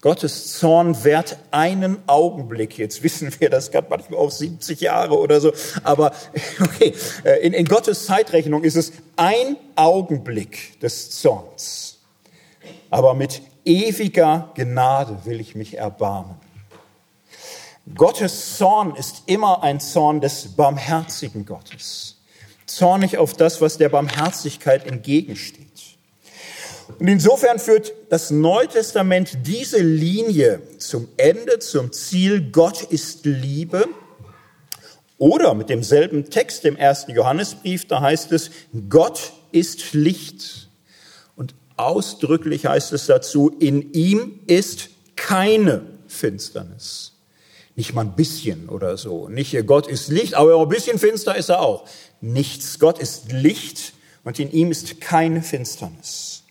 [0.00, 2.78] Gottes Zorn währt einen Augenblick.
[2.78, 5.52] Jetzt wissen wir, das kann manchmal auch 70 Jahre oder so.
[5.82, 6.12] Aber
[6.60, 6.94] okay,
[7.24, 11.98] äh, in, in Gottes Zeitrechnung ist es ein Augenblick des Zorns.
[12.88, 16.36] Aber mit ewiger Gnade will ich mich erbarmen.
[17.94, 22.19] Gottes Zorn ist immer ein Zorn des barmherzigen Gottes
[22.76, 25.66] zornig auf das, was der Barmherzigkeit entgegensteht.
[26.98, 33.86] Und insofern führt das Neue Testament diese Linie zum Ende, zum Ziel, Gott ist Liebe.
[35.18, 38.50] Oder mit demselben Text im ersten Johannesbrief, da heißt es,
[38.88, 40.68] Gott ist Licht.
[41.36, 47.12] Und ausdrücklich heißt es dazu, in ihm ist keine Finsternis.
[47.76, 49.28] Nicht mal ein bisschen oder so.
[49.28, 51.86] Nicht Gott ist Licht, aber ein bisschen finster ist er auch
[52.20, 52.78] nichts.
[52.78, 53.92] Gott ist Licht
[54.24, 56.44] und in ihm ist keine Finsternis.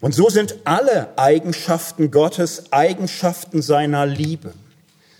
[0.00, 4.52] Und so sind alle Eigenschaften Gottes Eigenschaften seiner Liebe.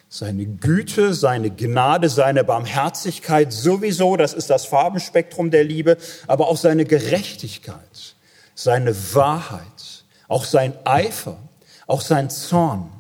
[0.09, 6.57] Seine Güte, seine Gnade, seine Barmherzigkeit sowieso, das ist das Farbenspektrum der Liebe, aber auch
[6.57, 8.17] seine Gerechtigkeit
[8.57, 11.39] seine Wahrheit, auch sein Eifer,
[11.87, 12.91] auch sein Zorn.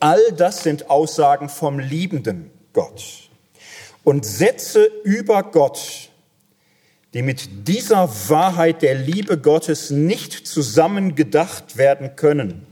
[0.00, 3.30] All das sind Aussagen vom liebenden Gott.
[4.04, 6.07] Und Sätze über Gott,
[7.18, 12.64] die mit dieser Wahrheit der Liebe Gottes nicht zusammengedacht werden können,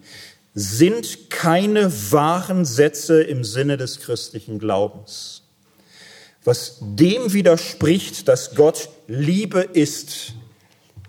[0.55, 5.43] sind keine wahren Sätze im Sinne des christlichen Glaubens.
[6.45, 10.35] Was dem widerspricht, dass Gott Liebe ist,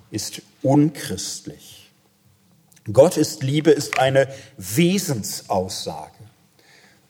[0.10, 1.92] ist unchristlich.
[2.92, 6.10] Gott ist Liebe ist eine Wesensaussage.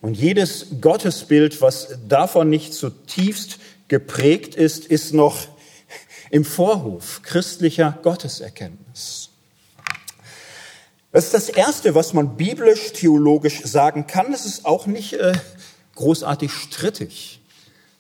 [0.02, 5.48] Und jedes Gottesbild, was davon nicht zutiefst geprägt ist, ist noch
[6.30, 9.30] im Vorhof christlicher Gotteserkenntnis.
[11.12, 14.32] Das ist das Erste, was man biblisch-theologisch sagen kann.
[14.32, 15.34] Das ist auch nicht äh,
[15.96, 17.40] großartig strittig.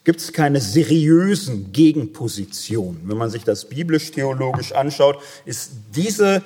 [0.03, 3.01] Gibt es keine seriösen Gegenpositionen.
[3.05, 6.43] Wenn man sich das biblisch-theologisch anschaut, ist diese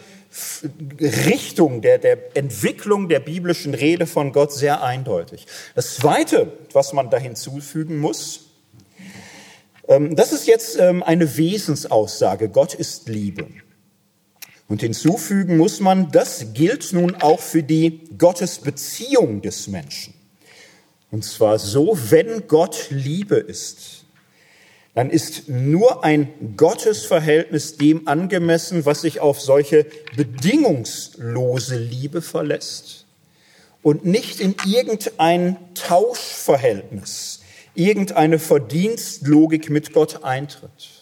[1.00, 5.46] Richtung der, der Entwicklung der biblischen Rede von Gott sehr eindeutig.
[5.76, 8.51] Das Zweite, was man da hinzufügen muss,
[10.00, 12.50] das ist jetzt ähm, eine Wesensaussage.
[12.50, 13.48] Gott ist Liebe.
[14.68, 20.14] Und hinzufügen muss man, das gilt nun auch für die Gottesbeziehung des Menschen.
[21.12, 24.06] Und zwar so, wenn Gott Liebe ist,
[24.94, 33.06] dann ist nur ein Gottesverhältnis dem angemessen, was sich auf solche bedingungslose Liebe verlässt
[33.84, 37.41] und nicht in irgendein Tauschverhältnis,
[37.76, 41.02] irgendeine Verdienstlogik mit Gott eintritt.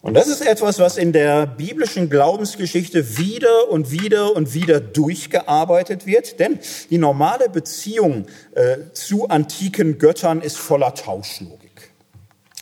[0.00, 6.06] Und das ist etwas, was in der biblischen Glaubensgeschichte wieder und wieder und wieder durchgearbeitet
[6.06, 11.90] wird, denn die normale Beziehung äh, zu antiken Göttern ist voller Tauschlogik.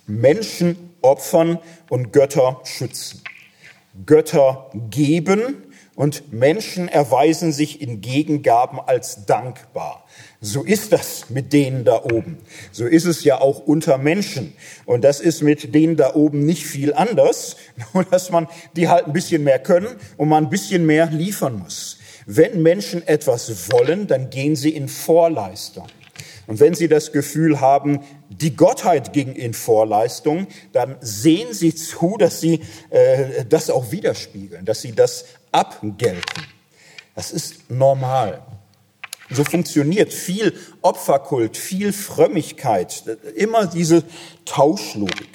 [0.06, 1.58] Menschen opfern
[1.90, 3.22] und Götter schützen.
[4.06, 5.62] Götter geben
[5.94, 10.04] und Menschen erweisen sich in Gegengaben als dankbar.
[10.46, 12.38] So ist das mit denen da oben.
[12.70, 14.52] So ist es ja auch unter Menschen.
[14.84, 17.56] Und das ist mit denen da oben nicht viel anders,
[17.92, 21.58] nur dass man die halt ein bisschen mehr können und man ein bisschen mehr liefern
[21.58, 21.98] muss.
[22.26, 25.88] Wenn Menschen etwas wollen, dann gehen sie in Vorleistung.
[26.46, 32.18] Und wenn sie das Gefühl haben, die Gottheit ging in Vorleistung, dann sehen sie zu,
[32.18, 36.22] dass sie äh, das auch widerspiegeln, dass sie das abgelten.
[37.16, 38.42] Das ist normal.
[39.30, 44.04] So funktioniert viel Opferkult, viel Frömmigkeit, immer diese
[44.44, 45.28] Tauschlogik.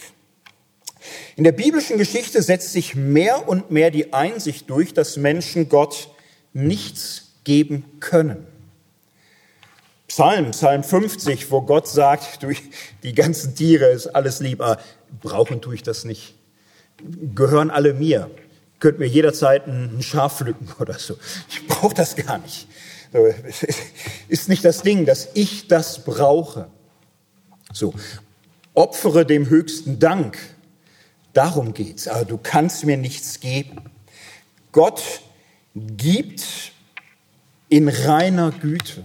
[1.36, 6.10] In der biblischen Geschichte setzt sich mehr und mehr die Einsicht durch, dass Menschen Gott
[6.54, 8.46] nichts geben können.
[10.08, 12.62] Psalm, Psalm 50, wo Gott sagt, durch
[13.02, 14.82] die ganzen Tiere ist alles lieb, aber
[15.22, 16.36] brauchen tue ich das nicht.
[17.34, 18.30] Gehören alle mir.
[18.80, 21.16] Könnt mir jederzeit ein Schaf pflücken oder so.
[21.50, 22.68] Ich brauche das gar nicht.
[23.12, 23.28] So,
[24.28, 26.67] ist nicht das Ding, dass ich das brauche.
[27.74, 27.93] So,
[28.74, 30.38] opfere dem höchsten Dank.
[31.34, 32.08] Darum geht's.
[32.08, 33.82] Aber du kannst mir nichts geben.
[34.71, 35.02] Gott
[35.76, 36.71] gibt
[37.69, 39.04] in reiner Güte.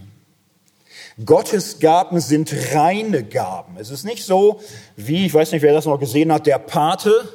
[1.25, 3.77] Gottes Gaben sind reine Gaben.
[3.79, 4.61] Es ist nicht so,
[4.97, 7.29] wie, ich weiß nicht, wer das noch gesehen hat, der Pate,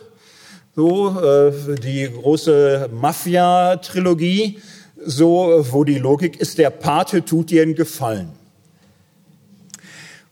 [0.75, 4.61] so, äh, die große Mafia-Trilogie,
[5.05, 8.31] so, wo die Logik ist, der Pate tut dir einen Gefallen.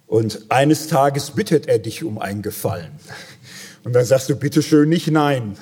[0.07, 2.91] Und eines Tages bittet er dich um einen Gefallen.
[3.83, 5.55] Und dann sagst du, bitte schön nicht nein.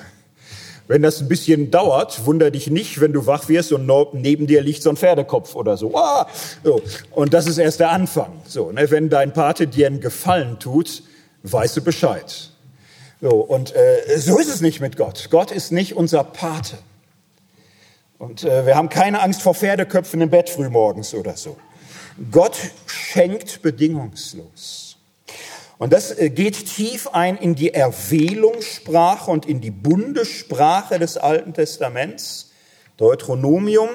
[0.86, 4.62] Wenn das ein bisschen dauert, wunder dich nicht, wenn du wach wirst und neben dir
[4.62, 5.94] liegt so ein Pferdekopf oder so.
[5.94, 6.26] Ah!
[6.64, 6.80] so.
[7.10, 8.40] Und das ist erst der Anfang.
[8.46, 8.90] So, ne?
[8.90, 11.02] Wenn dein Pate dir einen Gefallen tut,
[11.42, 12.50] weißt du Bescheid.
[13.20, 15.28] So, und äh, so ist es nicht mit Gott.
[15.30, 16.78] Gott ist nicht unser Pate.
[18.18, 21.56] Und äh, wir haben keine Angst vor Pferdeköpfen im Bett frühmorgens oder so.
[22.30, 24.96] Gott schenkt bedingungslos.
[25.78, 31.54] Und das äh, geht tief ein in die Erwählungssprache und in die Bundessprache des Alten
[31.54, 32.50] Testaments.
[32.96, 33.90] Deuteronomium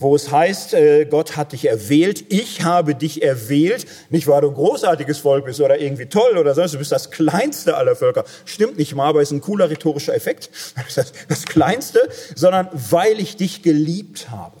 [0.00, 4.48] wo es heißt, äh, Gott hat dich erwählt, ich habe dich erwählt, nicht weil du
[4.48, 8.24] ein großartiges Volk bist oder irgendwie toll oder sonst, du bist das kleinste aller Völker.
[8.46, 10.50] Stimmt nicht mal, aber ist ein cooler rhetorischer Effekt.
[10.94, 12.00] Das, das kleinste,
[12.34, 14.56] sondern weil ich dich geliebt habe.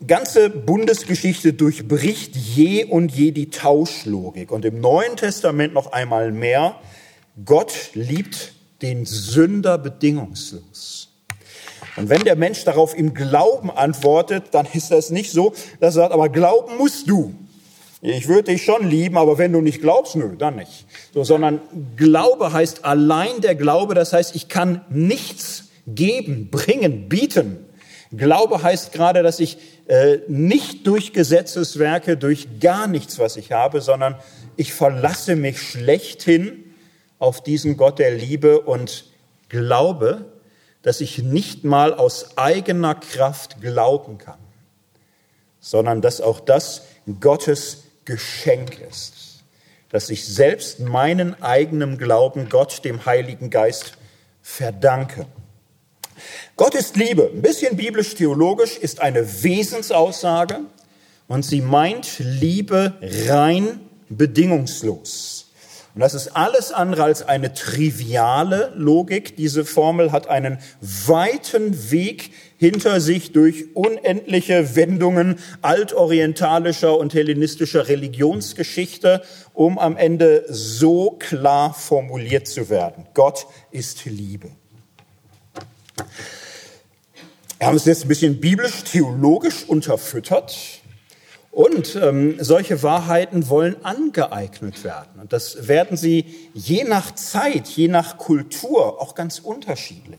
[0.00, 4.50] Die ganze Bundesgeschichte durchbricht je und je die Tauschlogik.
[4.50, 6.80] Und im Neuen Testament noch einmal mehr,
[7.44, 11.01] Gott liebt den Sünder bedingungslos.
[11.96, 16.02] Und wenn der Mensch darauf im Glauben antwortet, dann ist das nicht so, dass er
[16.02, 17.34] sagt, aber glauben musst du.
[18.00, 20.86] Ich würde dich schon lieben, aber wenn du nicht glaubst, nö, dann nicht.
[21.14, 21.60] So, sondern
[21.96, 27.64] Glaube heißt allein der Glaube, das heißt, ich kann nichts geben, bringen, bieten.
[28.10, 33.80] Glaube heißt gerade, dass ich äh, nicht durch Gesetzeswerke, durch gar nichts, was ich habe,
[33.80, 34.16] sondern
[34.56, 36.74] ich verlasse mich schlechthin
[37.18, 39.04] auf diesen Gott der Liebe und
[39.48, 40.31] glaube,
[40.82, 44.38] dass ich nicht mal aus eigener Kraft glauben kann,
[45.60, 46.82] sondern dass auch das
[47.20, 49.42] Gottes Geschenk ist,
[49.90, 53.92] dass ich selbst meinen eigenen Glauben Gott, dem Heiligen Geist,
[54.42, 55.26] verdanke.
[56.56, 57.30] Gott ist Liebe.
[57.32, 60.60] Ein bisschen biblisch-theologisch ist eine Wesensaussage
[61.28, 65.41] und sie meint Liebe rein bedingungslos.
[65.94, 69.36] Und das ist alles andere als eine triviale Logik.
[69.36, 79.22] Diese Formel hat einen weiten Weg hinter sich durch unendliche Wendungen altorientalischer und hellenistischer Religionsgeschichte,
[79.52, 83.06] um am Ende so klar formuliert zu werden.
[83.12, 84.48] Gott ist Liebe.
[87.58, 90.81] Wir haben es jetzt ein bisschen biblisch-theologisch unterfüttert.
[91.52, 95.20] Und ähm, solche Wahrheiten wollen angeeignet werden.
[95.20, 96.24] Und das werden sie
[96.54, 100.18] je nach Zeit, je nach Kultur auch ganz unterschiedlich.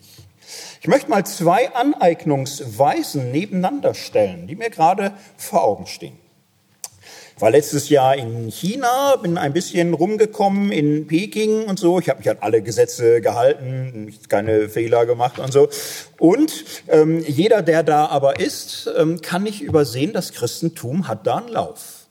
[0.79, 6.22] Ich möchte mal zwei Aneignungsweisen nebeneinander stellen, die mir gerade vor Augen stehen
[7.39, 11.99] war letztes Jahr in China, bin ein bisschen rumgekommen in Peking und so.
[11.99, 15.69] Ich habe mich an alle Gesetze gehalten, keine Fehler gemacht und so.
[16.19, 21.37] Und ähm, jeder, der da aber ist, ähm, kann nicht übersehen, das Christentum hat da
[21.37, 22.02] einen Lauf.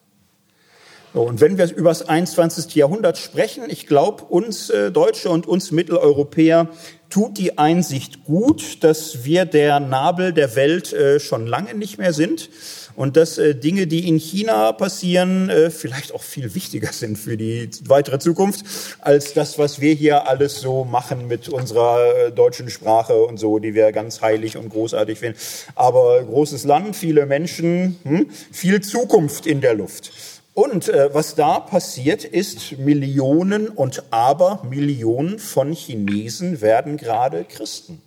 [1.14, 2.74] So, und wenn wir über das 21.
[2.74, 6.68] Jahrhundert sprechen, ich glaube, uns äh, Deutsche und uns Mitteleuropäer
[7.10, 12.14] tut die Einsicht gut, dass wir der Nabel der Welt äh, schon lange nicht mehr
[12.14, 12.48] sind
[12.96, 17.68] und dass äh, Dinge, die in China passieren, vielleicht auch viel wichtiger sind für die
[17.84, 18.64] weitere Zukunft
[19.00, 23.74] als das, was wir hier alles so machen mit unserer deutschen Sprache und so, die
[23.74, 25.38] wir ganz heilig und großartig finden.
[25.74, 30.10] Aber großes Land, viele Menschen, hm, viel Zukunft in der Luft.
[30.54, 38.02] Und äh, was da passiert ist, Millionen und Abermillionen von Chinesen werden gerade Christen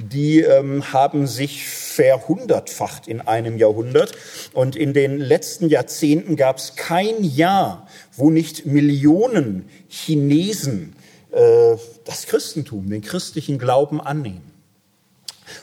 [0.00, 4.12] die ähm, haben sich verhundertfacht in einem Jahrhundert.
[4.52, 7.86] Und in den letzten Jahrzehnten gab es kein Jahr,
[8.16, 10.94] wo nicht Millionen Chinesen
[11.32, 14.49] äh, das Christentum, den christlichen Glauben annehmen.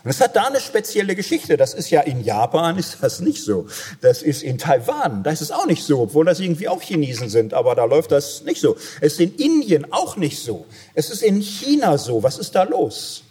[0.04, 1.58] Und es hat da eine spezielle Geschichte.
[1.58, 3.68] Das ist ja in Japan ist das nicht so.
[4.02, 7.30] Das ist in Taiwan, da ist es auch nicht so, obwohl das irgendwie auch Chinesen
[7.30, 8.76] sind, aber da läuft das nicht so.
[9.02, 10.66] Es ist in Indien auch nicht so.
[10.94, 12.24] Es ist in China so.
[12.24, 13.24] Was ist da los?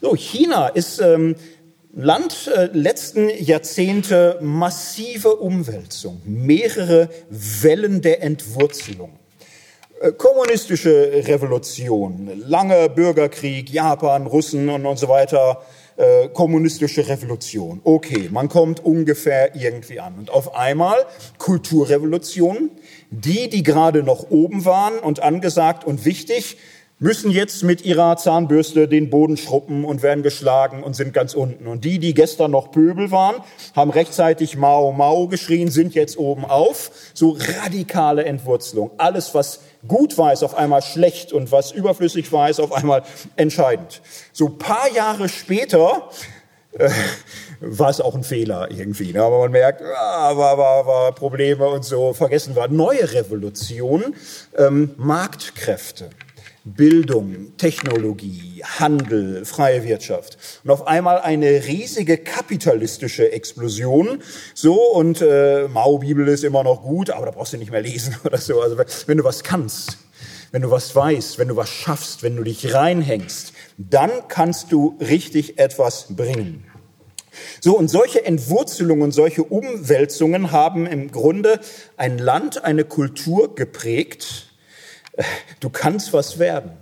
[0.00, 1.36] So, China ist ähm,
[1.94, 9.18] Land äh, letzten Jahrzehnte massive Umwälzung, mehrere Wellen der Entwurzelung.
[10.00, 15.62] Äh, kommunistische Revolution, langer Bürgerkrieg, Japan, Russen und, und so weiter,
[15.96, 17.80] äh, kommunistische Revolution.
[17.84, 20.14] Okay, man kommt ungefähr irgendwie an.
[20.18, 21.06] Und auf einmal
[21.38, 22.70] Kulturrevolution,
[23.10, 26.58] die, die gerade noch oben waren und angesagt und wichtig,
[26.98, 31.66] müssen jetzt mit ihrer Zahnbürste den Boden schruppen und werden geschlagen und sind ganz unten.
[31.66, 33.36] Und die, die gestern noch Pöbel waren,
[33.74, 36.90] haben rechtzeitig Mao Mao geschrien, sind jetzt oben auf.
[37.12, 38.92] So radikale Entwurzelung.
[38.96, 43.02] Alles, was gut war, ist auf einmal schlecht und was überflüssig war, ist auf einmal
[43.36, 44.00] entscheidend.
[44.32, 46.08] So paar Jahre später
[46.72, 46.88] äh,
[47.60, 49.12] war es auch ein Fehler irgendwie.
[49.12, 49.22] Ne?
[49.22, 52.68] Aber man merkt, ah, war, war, war Probleme und so vergessen war.
[52.68, 54.14] Neue Revolution,
[54.56, 56.08] ähm, Marktkräfte.
[56.66, 60.36] Bildung, Technologie, Handel, freie Wirtschaft.
[60.64, 64.20] Und auf einmal eine riesige kapitalistische Explosion.
[64.52, 68.16] So, und äh, Mao-Bibel ist immer noch gut, aber da brauchst du nicht mehr lesen
[68.24, 68.60] oder so.
[68.60, 69.98] Also wenn du was kannst,
[70.50, 74.98] wenn du was weißt, wenn du was schaffst, wenn du dich reinhängst, dann kannst du
[75.00, 76.64] richtig etwas bringen.
[77.60, 81.60] So, und solche Entwurzelungen, solche Umwälzungen haben im Grunde
[81.96, 84.46] ein Land, eine Kultur geprägt,
[85.60, 86.72] Du kannst was werden.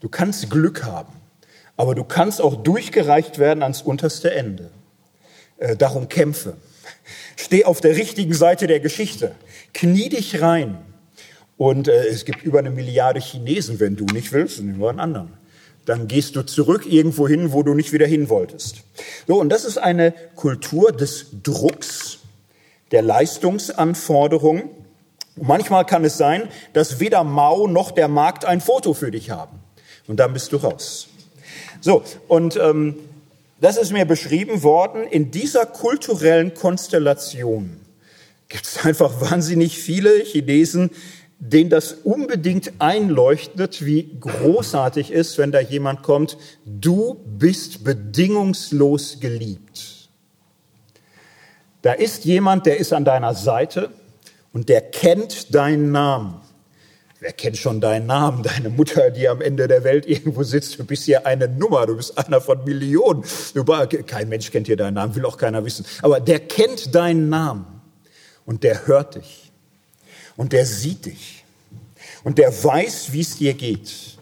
[0.00, 1.12] Du kannst Glück haben.
[1.76, 4.70] Aber du kannst auch durchgereicht werden ans unterste Ende.
[5.58, 6.56] Äh, darum kämpfe.
[7.36, 9.34] Steh auf der richtigen Seite der Geschichte.
[9.72, 10.78] Knie dich rein.
[11.56, 15.00] Und äh, es gibt über eine Milliarde Chinesen, wenn du nicht willst, nehmen wir einen
[15.00, 15.32] anderen.
[15.84, 18.82] Dann gehst du zurück irgendwo hin, wo du nicht wieder hin wolltest.
[19.26, 22.18] So, und das ist eine Kultur des Drucks,
[22.92, 24.81] der Leistungsanforderung, und
[25.36, 29.60] manchmal kann es sein, dass weder Mao noch der Markt ein Foto für dich haben.
[30.06, 31.08] Und dann bist du raus.
[31.80, 32.96] So, und ähm,
[33.60, 35.04] das ist mir beschrieben worden.
[35.04, 37.80] In dieser kulturellen Konstellation
[38.48, 40.90] gibt es einfach wahnsinnig viele Chinesen,
[41.38, 50.08] denen das unbedingt einleuchtet, wie großartig ist, wenn da jemand kommt, du bist bedingungslos geliebt.
[51.82, 53.90] Da ist jemand, der ist an deiner Seite
[54.52, 56.40] und der kennt deinen Namen.
[57.20, 58.42] Wer kennt schon deinen Namen?
[58.42, 60.78] Deine Mutter, die am Ende der Welt irgendwo sitzt.
[60.78, 61.86] Du bist hier eine Nummer.
[61.86, 63.22] Du bist einer von Millionen.
[64.06, 65.86] kein Mensch kennt hier deinen Namen, will auch keiner wissen.
[66.02, 67.64] Aber der kennt deinen Namen.
[68.44, 69.52] Und der hört dich.
[70.36, 71.44] Und der sieht dich.
[72.24, 74.18] Und der weiß, wie es dir geht.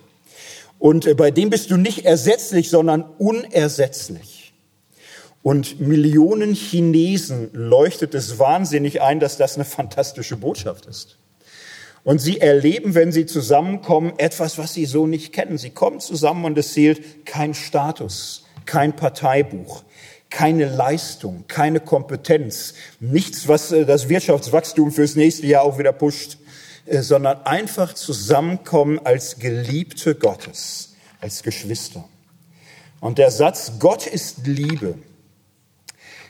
[0.78, 4.39] Und äh, bei dem bist du nicht ersetzlich, sondern unersetzlich.
[5.42, 11.16] Und Millionen Chinesen leuchtet es wahnsinnig ein, dass das eine fantastische Botschaft ist.
[12.02, 15.58] Und sie erleben, wenn sie zusammenkommen, etwas, was sie so nicht kennen.
[15.58, 19.82] Sie kommen zusammen und es zählt kein Status, kein Parteibuch,
[20.30, 26.38] keine Leistung, keine Kompetenz, nichts, was äh, das Wirtschaftswachstum fürs nächste Jahr auch wieder pusht,
[26.86, 32.04] äh, sondern einfach zusammenkommen als Geliebte Gottes, als Geschwister.
[33.00, 34.94] Und der Satz, Gott ist Liebe,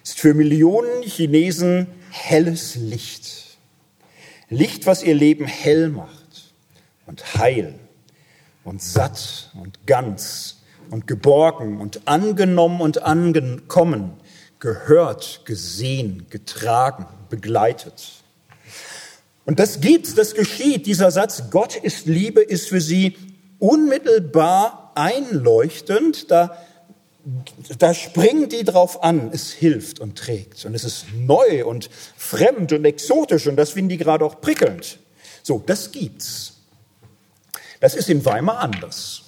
[0.02, 3.58] ist für Millionen Chinesen helles Licht.
[4.48, 6.52] Licht, was ihr Leben hell macht
[7.06, 7.78] und heil
[8.64, 14.14] und satt und ganz und geborgen und angenommen und angekommen,
[14.58, 18.22] gehört, gesehen, getragen, begleitet.
[19.46, 20.86] Und das gibt's, das geschieht.
[20.86, 23.16] Dieser Satz, Gott ist Liebe, ist für sie
[23.58, 26.30] unmittelbar einleuchtend.
[26.30, 26.56] Da
[27.78, 32.72] da springen die drauf an, es hilft und trägt und es ist neu und fremd
[32.72, 34.98] und exotisch und das finden die gerade auch prickelnd.
[35.42, 36.54] So, das gibt's.
[37.80, 39.22] Das ist in Weimar anders.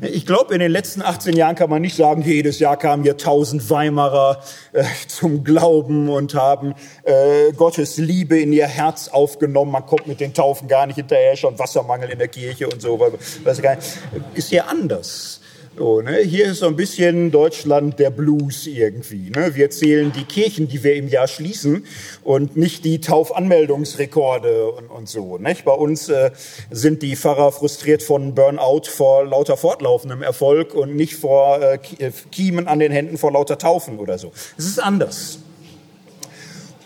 [0.00, 3.12] Ich glaube, in den letzten 18 Jahren kann man nicht sagen, jedes Jahr kamen hier
[3.12, 4.42] 1000 Weimarer
[4.72, 6.74] äh, zum Glauben und haben
[7.04, 9.70] äh, Gottes Liebe in ihr Herz aufgenommen.
[9.70, 12.98] Man kommt mit den Taufen gar nicht hinterher, schon Wassermangel in der Kirche und so.
[12.98, 13.86] Gar nicht.
[14.34, 15.40] Ist hier anders.
[15.76, 16.18] So, ne?
[16.18, 19.30] Hier ist so ein bisschen Deutschland der Blues irgendwie.
[19.30, 19.56] Ne?
[19.56, 21.84] Wir zählen die Kirchen, die wir im Jahr schließen
[22.22, 25.36] und nicht die Taufanmeldungsrekorde und, und so.
[25.38, 25.64] Nicht?
[25.64, 26.30] Bei uns äh,
[26.70, 32.12] sind die Pfarrer frustriert von Burnout vor lauter fortlaufendem Erfolg und nicht vor äh, äh
[32.30, 34.30] Kiemen an den Händen vor lauter Taufen oder so.
[34.56, 35.40] Es ist anders.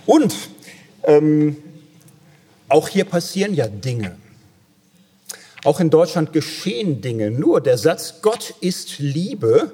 [0.07, 0.35] Und
[1.05, 1.59] ähm,
[2.71, 4.17] auch hier passieren ja Dinge.
[5.65, 7.31] Auch in Deutschland geschehen Dinge.
[7.31, 9.73] Nur der Satz, Gott ist Liebe,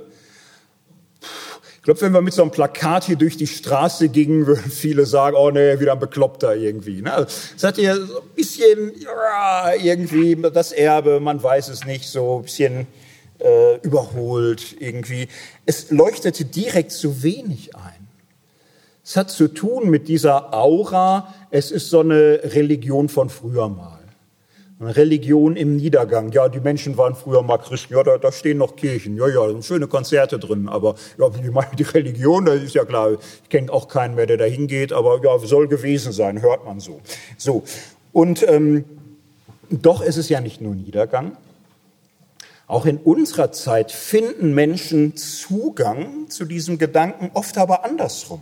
[1.84, 5.04] ich glaube, wenn wir mit so einem Plakat hier durch die Straße gingen, würden viele
[5.04, 7.02] sagen, oh nee, wieder ein Bekloppter irgendwie.
[7.02, 7.26] Ne?
[7.54, 8.92] Es hat ja so ein bisschen
[9.82, 12.86] irgendwie das Erbe, man weiß es nicht, so ein bisschen
[13.38, 15.28] äh, überholt irgendwie.
[15.66, 18.08] Es leuchtete direkt zu wenig ein.
[19.04, 23.93] Es hat zu tun mit dieser Aura, es ist so eine Religion von früher mal.
[24.80, 26.32] Religion im Niedergang.
[26.32, 27.94] Ja, die Menschen waren früher mal Christen.
[27.94, 29.16] Ja, da, da stehen noch Kirchen.
[29.16, 30.68] Ja, ja, sind schöne Konzerte drin.
[30.68, 33.12] Aber ja, die, die Religion, das ist ja klar.
[33.12, 34.92] Ich kenne auch keinen mehr, der da hingeht.
[34.92, 37.00] Aber ja, soll gewesen sein, hört man so.
[37.38, 37.62] So.
[38.12, 38.84] Und ähm,
[39.70, 41.36] doch ist es ja nicht nur Niedergang.
[42.66, 48.40] Auch in unserer Zeit finden Menschen Zugang zu diesem Gedanken, oft aber andersrum.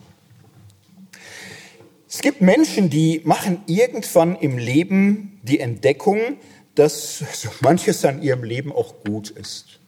[2.15, 6.37] Es gibt Menschen, die machen irgendwann im Leben die Entdeckung,
[6.75, 9.79] dass so manches an ihrem Leben auch gut ist.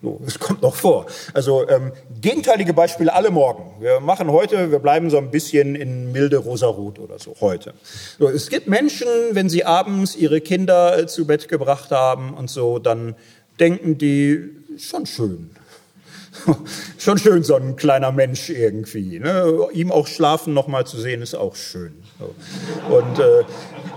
[0.00, 1.04] So, es kommt noch vor.
[1.34, 3.78] Also ähm, gegenteilige Beispiele alle morgen.
[3.82, 7.74] Wir machen heute, wir bleiben so ein bisschen in milde Rosarot oder so heute.
[8.18, 12.48] So, es gibt Menschen, wenn sie abends ihre Kinder äh, zu Bett gebracht haben und
[12.48, 13.16] so, dann
[13.60, 14.48] denken die,
[14.78, 15.50] schon schön.
[16.98, 19.18] schon schön, so ein kleiner Mensch irgendwie.
[19.18, 19.68] Ne?
[19.72, 21.94] Ihm auch schlafen noch mal zu sehen, ist auch schön.
[22.90, 23.44] Und äh,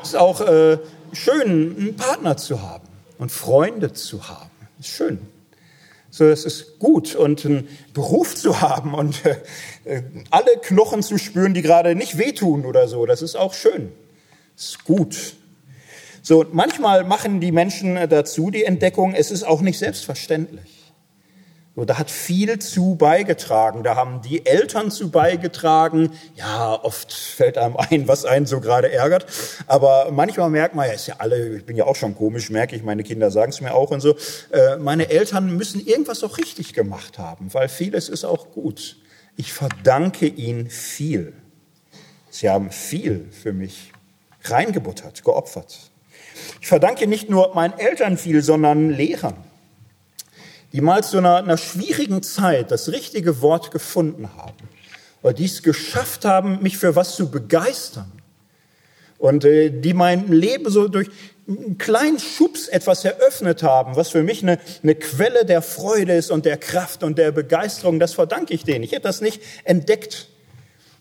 [0.01, 0.77] ist auch äh,
[1.13, 4.49] schön, einen Partner zu haben und Freunde zu haben.
[4.79, 5.19] Ist schön.
[6.11, 11.53] So, es ist gut und einen Beruf zu haben und äh, alle Knochen zu spüren,
[11.53, 13.05] die gerade nicht wehtun oder so.
[13.05, 13.91] Das ist auch schön.
[14.55, 15.35] Ist gut.
[16.21, 20.84] So, manchmal machen die Menschen dazu die Entdeckung, es ist auch nicht selbstverständlich.
[21.75, 23.83] So, da hat viel zu beigetragen.
[23.83, 26.11] Da haben die Eltern zu beigetragen.
[26.35, 29.25] Ja, oft fällt einem ein, was einen so gerade ärgert.
[29.67, 32.77] Aber manchmal merkt man, ja, ist ja alle, ich bin ja auch schon komisch, merke
[32.77, 34.15] ich, meine Kinder sagen es mir auch und so.
[34.51, 38.95] Äh, meine Eltern müssen irgendwas auch richtig gemacht haben, weil vieles ist auch gut.
[39.35, 41.33] Ich verdanke ihnen viel.
[42.29, 43.91] Sie haben viel für mich
[44.43, 45.91] reingebuttert, geopfert.
[46.61, 49.35] Ich verdanke nicht nur meinen Eltern viel, sondern Lehrern
[50.75, 54.53] die mal zu einer, einer schwierigen Zeit das richtige Wort gefunden haben
[55.33, 58.11] die es geschafft haben, mich für was zu begeistern.
[59.17, 61.09] Und äh, die mein Leben so durch
[61.47, 66.31] einen kleinen Schubs etwas eröffnet haben, was für mich eine, eine Quelle der Freude ist
[66.31, 68.83] und der Kraft und der Begeisterung, das verdanke ich denen.
[68.83, 70.27] Ich hätte das nicht entdeckt.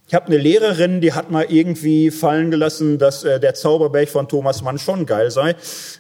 [0.07, 4.29] Ich habe eine Lehrerin, die hat mal irgendwie fallen gelassen, dass äh, der Zauberberg von
[4.29, 5.57] Thomas Mann schon geil sei.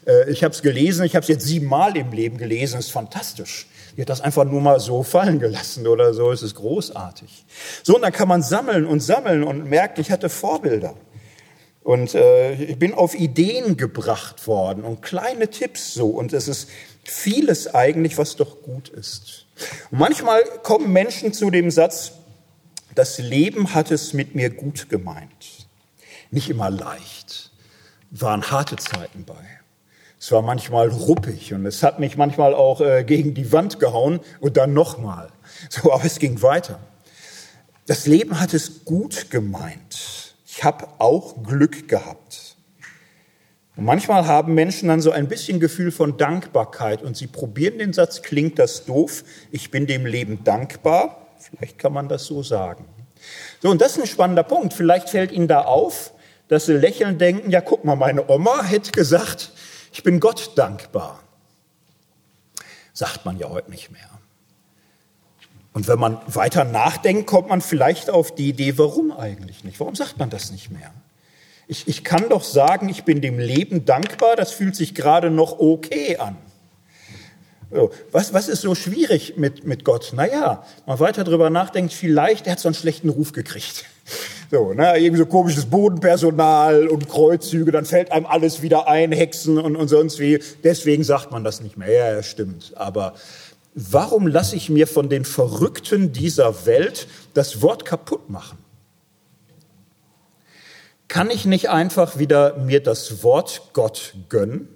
[0.06, 3.66] Äh, ich habe es gelesen, ich habe es jetzt siebenmal im Leben gelesen, ist fantastisch.
[3.96, 7.46] Die hat das einfach nur mal so fallen gelassen oder so, es ist großartig.
[7.82, 10.94] So, und dann kann man sammeln und sammeln und merken, ich hatte Vorbilder.
[11.82, 16.08] Und äh, ich bin auf Ideen gebracht worden und kleine Tipps so.
[16.08, 16.68] Und es ist
[17.04, 19.46] vieles eigentlich, was doch gut ist.
[19.90, 22.12] Und manchmal kommen Menschen zu dem Satz,
[22.94, 25.68] das Leben hat es mit mir gut gemeint.
[26.30, 27.50] Nicht immer leicht.
[28.10, 29.34] Waren harte Zeiten bei.
[30.18, 34.20] Es war manchmal ruppig und es hat mich manchmal auch äh, gegen die Wand gehauen
[34.40, 35.28] und dann nochmal.
[35.68, 36.80] So, aber es ging weiter.
[37.86, 40.34] Das Leben hat es gut gemeint.
[40.46, 42.56] Ich habe auch Glück gehabt.
[43.76, 47.92] Und manchmal haben Menschen dann so ein bisschen Gefühl von Dankbarkeit und sie probieren den
[47.92, 51.23] Satz, klingt das doof, ich bin dem Leben dankbar.
[51.50, 52.86] Vielleicht kann man das so sagen.
[53.62, 54.74] So, und das ist ein spannender Punkt.
[54.74, 56.12] Vielleicht fällt Ihnen da auf,
[56.48, 59.52] dass Sie lächeln denken, ja, guck mal, meine Oma hätte gesagt,
[59.92, 61.20] ich bin Gott dankbar.
[62.92, 64.08] Sagt man ja heute nicht mehr.
[65.72, 69.80] Und wenn man weiter nachdenkt, kommt man vielleicht auf die Idee, warum eigentlich nicht?
[69.80, 70.92] Warum sagt man das nicht mehr?
[71.66, 75.58] Ich, ich kann doch sagen, ich bin dem Leben dankbar, das fühlt sich gerade noch
[75.58, 76.36] okay an.
[78.12, 80.12] Was, was ist so schwierig mit, mit Gott?
[80.14, 83.84] Naja, man weiter drüber nachdenkt, vielleicht, er hat so einen schlechten Ruf gekriegt.
[84.50, 89.58] So, ne, irgendwie so komisches Bodenpersonal und Kreuzzüge, dann fällt einem alles wieder ein, Hexen
[89.58, 90.38] und, und sonst wie.
[90.62, 91.90] Deswegen sagt man das nicht mehr.
[91.90, 92.72] Ja, stimmt.
[92.76, 93.14] Aber
[93.74, 98.58] Warum lasse ich mir von den Verrückten dieser Welt das Wort kaputt machen?
[101.08, 104.68] Kann ich nicht einfach wieder mir das Wort Gott gönnen?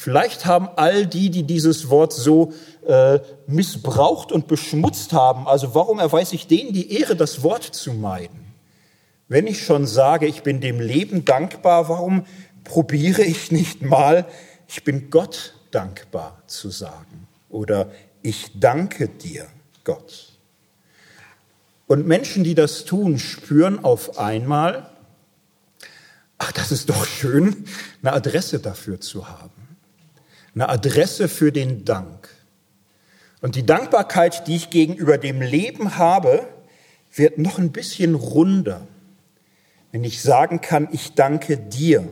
[0.00, 2.52] Vielleicht haben all die, die dieses Wort so
[2.86, 7.92] äh, missbraucht und beschmutzt haben, also warum erweise ich denen die Ehre, das Wort zu
[7.92, 8.54] meiden?
[9.28, 12.24] Wenn ich schon sage, ich bin dem Leben dankbar, warum
[12.64, 14.26] probiere ich nicht mal,
[14.66, 17.28] ich bin Gott dankbar zu sagen?
[17.50, 17.90] oder
[18.22, 19.46] ich danke dir,
[19.84, 20.32] Gott.
[21.86, 24.88] Und Menschen, die das tun, spüren auf einmal,
[26.38, 27.64] ach, das ist doch schön,
[28.02, 29.59] eine Adresse dafür zu haben.
[30.54, 32.28] Eine Adresse für den Dank.
[33.40, 36.46] Und die Dankbarkeit, die ich gegenüber dem Leben habe,
[37.14, 38.86] wird noch ein bisschen runder,
[39.92, 42.08] wenn ich sagen kann, ich danke dir.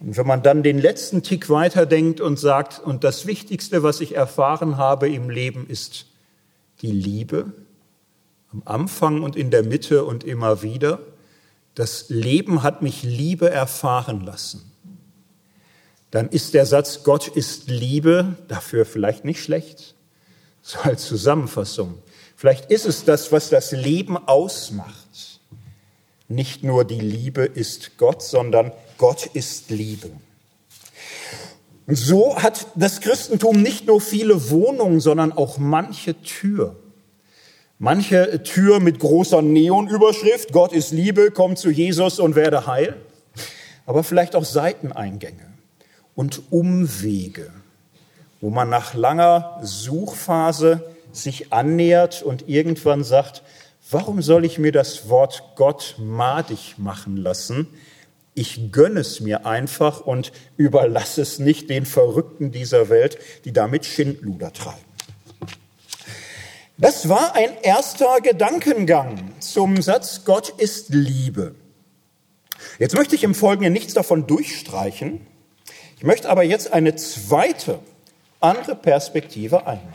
[0.00, 4.16] Und wenn man dann den letzten Tick weiterdenkt und sagt, und das Wichtigste, was ich
[4.16, 6.06] erfahren habe im Leben, ist
[6.80, 7.52] die Liebe,
[8.52, 10.98] am Anfang und in der Mitte und immer wieder,
[11.74, 14.71] das Leben hat mich Liebe erfahren lassen,
[16.12, 19.94] dann ist der Satz, Gott ist Liebe, dafür vielleicht nicht schlecht,
[20.60, 21.94] so als Zusammenfassung.
[22.36, 25.40] Vielleicht ist es das, was das Leben ausmacht.
[26.28, 30.10] Nicht nur die Liebe ist Gott, sondern Gott ist Liebe.
[31.86, 36.76] Und so hat das Christentum nicht nur viele Wohnungen, sondern auch manche Tür.
[37.78, 43.00] Manche Tür mit großer Neonüberschrift, Gott ist Liebe, komm zu Jesus und werde heil.
[43.86, 45.51] Aber vielleicht auch Seiteneingänge
[46.14, 47.50] und Umwege,
[48.40, 53.42] wo man nach langer Suchphase sich annähert und irgendwann sagt,
[53.90, 57.66] warum soll ich mir das Wort Gott madig machen lassen?
[58.34, 63.84] Ich gönne es mir einfach und überlasse es nicht den Verrückten dieser Welt, die damit
[63.84, 64.80] Schindluder treiben.
[66.78, 71.54] Das war ein erster Gedankengang zum Satz Gott ist Liebe.
[72.78, 75.20] Jetzt möchte ich im Folgenden nichts davon durchstreichen.
[76.02, 77.78] Ich möchte aber jetzt eine zweite,
[78.40, 79.94] andere Perspektive einnehmen.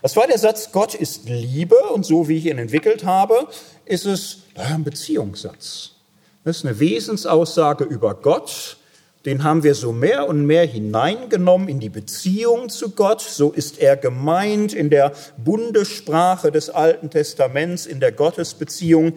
[0.00, 3.46] Das war der Satz Gott ist Liebe und so wie ich ihn entwickelt habe,
[3.84, 5.90] ist es ein Beziehungssatz.
[6.42, 8.78] Das ist eine Wesensaussage über Gott.
[9.26, 13.20] Den haben wir so mehr und mehr hineingenommen in die Beziehung zu Gott.
[13.20, 19.12] So ist er gemeint in der Bundessprache des Alten Testaments, in der Gottesbeziehung.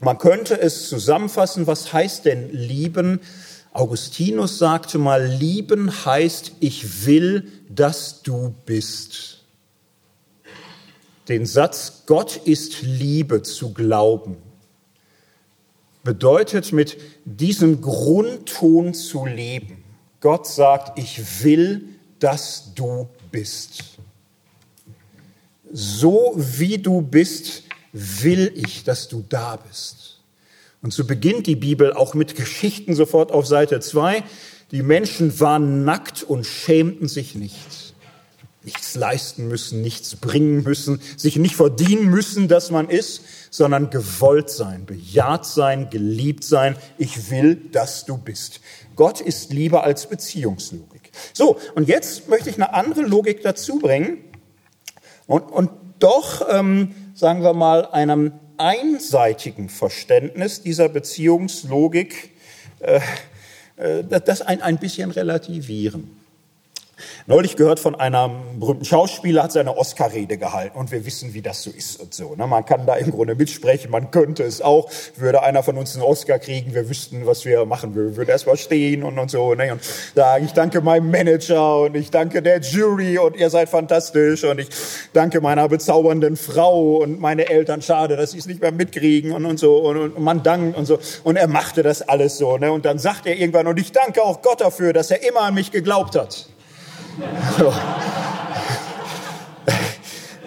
[0.00, 3.20] Man könnte es zusammenfassen, was heißt denn lieben?
[3.72, 9.44] Augustinus sagte mal, lieben heißt, ich will, dass du bist.
[11.28, 14.36] Den Satz, Gott ist Liebe zu glauben,
[16.02, 19.84] bedeutet mit diesem Grundton zu leben.
[20.20, 23.84] Gott sagt, ich will, dass du bist.
[25.72, 27.62] So wie du bist,
[27.92, 30.09] will ich, dass du da bist.
[30.82, 34.22] Und so beginnt die Bibel auch mit Geschichten sofort auf Seite zwei.
[34.70, 37.94] Die Menschen waren nackt und schämten sich nicht.
[38.62, 44.50] Nichts leisten müssen, nichts bringen müssen, sich nicht verdienen müssen, dass man ist, sondern gewollt
[44.50, 46.76] sein, bejaht sein, geliebt sein.
[46.98, 48.60] Ich will, dass du bist.
[48.96, 51.10] Gott ist lieber als Beziehungslogik.
[51.32, 54.18] So, und jetzt möchte ich eine andere Logik dazu bringen
[55.26, 62.30] und, und doch, ähm, sagen wir mal, einem einseitigen Verständnis dieser Beziehungslogik
[62.80, 63.00] äh,
[63.76, 66.19] äh, das ein, ein bisschen relativieren.
[67.26, 71.62] Neulich gehört von einem berühmten Schauspieler, hat seine Oscar-Rede gehalten und wir wissen, wie das
[71.62, 72.34] so ist und so.
[72.34, 72.46] Ne?
[72.46, 74.90] Man kann da im Grunde mitsprechen, man könnte es auch.
[75.16, 78.10] Würde einer von uns einen Oscar kriegen, wir wüssten, was wir machen würden.
[78.10, 79.72] Wir würden erstmal stehen und, und so ne?
[79.72, 79.80] und
[80.14, 84.58] sagen, ich danke meinem Manager und ich danke der Jury und ihr seid fantastisch und
[84.58, 84.68] ich
[85.12, 89.44] danke meiner bezaubernden Frau und meine Eltern, schade, dass sie es nicht mehr mitkriegen und,
[89.46, 90.98] und so und, und man dankt und so.
[91.24, 92.58] Und er machte das alles so.
[92.58, 92.72] Ne?
[92.72, 95.54] Und dann sagt er irgendwann, und ich danke auch Gott dafür, dass er immer an
[95.54, 96.48] mich geglaubt hat.
[97.58, 97.72] So.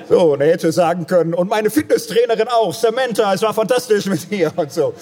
[0.10, 4.32] So, und er hätte sagen können, und meine Fitnesstrainerin auch, Samantha, es war fantastisch mit
[4.32, 4.94] ihr und so.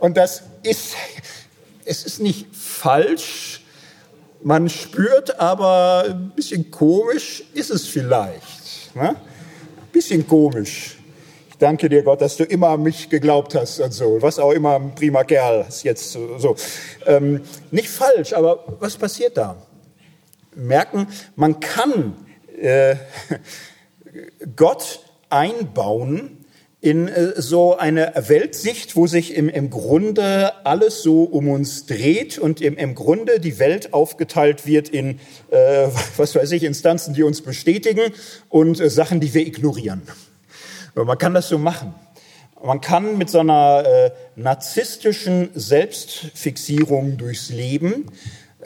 [0.00, 0.94] Und das ist,
[1.84, 3.62] es ist nicht falsch,
[4.42, 8.94] man spürt, aber ein bisschen komisch ist es vielleicht.
[8.94, 9.10] Ne?
[9.10, 9.16] Ein
[9.92, 10.98] bisschen komisch.
[11.50, 14.20] Ich danke dir, Gott, dass du immer an mich geglaubt hast und so.
[14.20, 16.56] Was auch immer, ein prima Kerl ist jetzt so.
[17.06, 19.56] Ähm, nicht falsch, aber was passiert da?
[20.56, 22.14] Merken, man kann
[22.60, 22.96] äh,
[24.56, 25.00] Gott
[25.30, 26.44] einbauen
[26.84, 32.38] in äh, so eine Weltsicht, wo sich im, im Grunde alles so um uns dreht
[32.38, 35.18] und im, im Grunde die Welt aufgeteilt wird in,
[35.50, 38.12] äh, was weiß ich, Instanzen, die uns bestätigen
[38.50, 40.02] und äh, Sachen, die wir ignorieren.
[40.94, 41.94] Man kann das so machen.
[42.62, 48.06] Man kann mit so einer äh, narzisstischen Selbstfixierung durchs Leben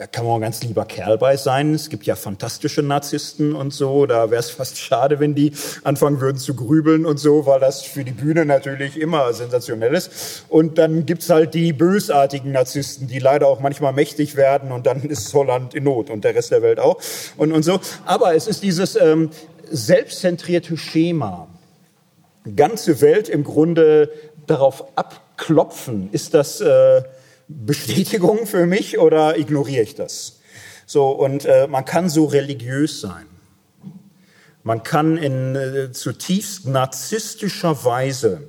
[0.07, 1.73] kann man ein ganz lieber Kerl bei sein.
[1.73, 4.05] Es gibt ja fantastische Narzissten und so.
[4.05, 5.51] Da wäre es fast schade, wenn die
[5.83, 10.45] anfangen würden zu grübeln und so, weil das für die Bühne natürlich immer sensationell ist.
[10.47, 15.03] Und dann gibt's halt die bösartigen Narzissten, die leider auch manchmal mächtig werden und dann
[15.03, 16.97] ist Holland in Not und der Rest der Welt auch
[17.35, 17.81] und, und so.
[18.05, 19.31] Aber es ist dieses ähm,
[19.69, 21.47] selbstzentrierte Schema.
[22.55, 24.09] Ganze Welt im Grunde
[24.47, 26.07] darauf abklopfen.
[26.13, 26.61] Ist das...
[26.61, 27.01] Äh,
[27.49, 30.39] Bestätigung für mich oder ignoriere ich das?
[30.85, 33.25] So, und äh, man kann so religiös sein.
[34.63, 38.41] Man kann in äh, zutiefst narzisstischer Weise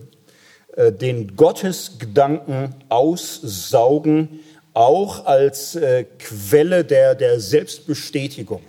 [0.76, 4.40] äh, den Gottesgedanken aussaugen,
[4.74, 8.62] auch als äh, Quelle der, der Selbstbestätigung.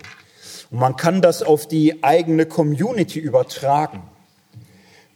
[0.70, 4.02] Und man kann das auf die eigene Community übertragen.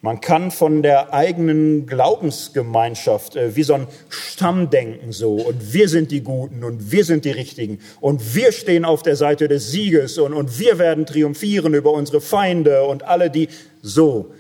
[0.03, 5.35] Man kann von der eigenen Glaubensgemeinschaft äh, wie so ein Stammdenken so.
[5.35, 7.81] Und wir sind die Guten und wir sind die Richtigen.
[8.01, 12.21] Und wir stehen auf der Seite des Sieges und, und wir werden triumphieren über unsere
[12.21, 13.49] Feinde und alle die
[13.83, 14.33] so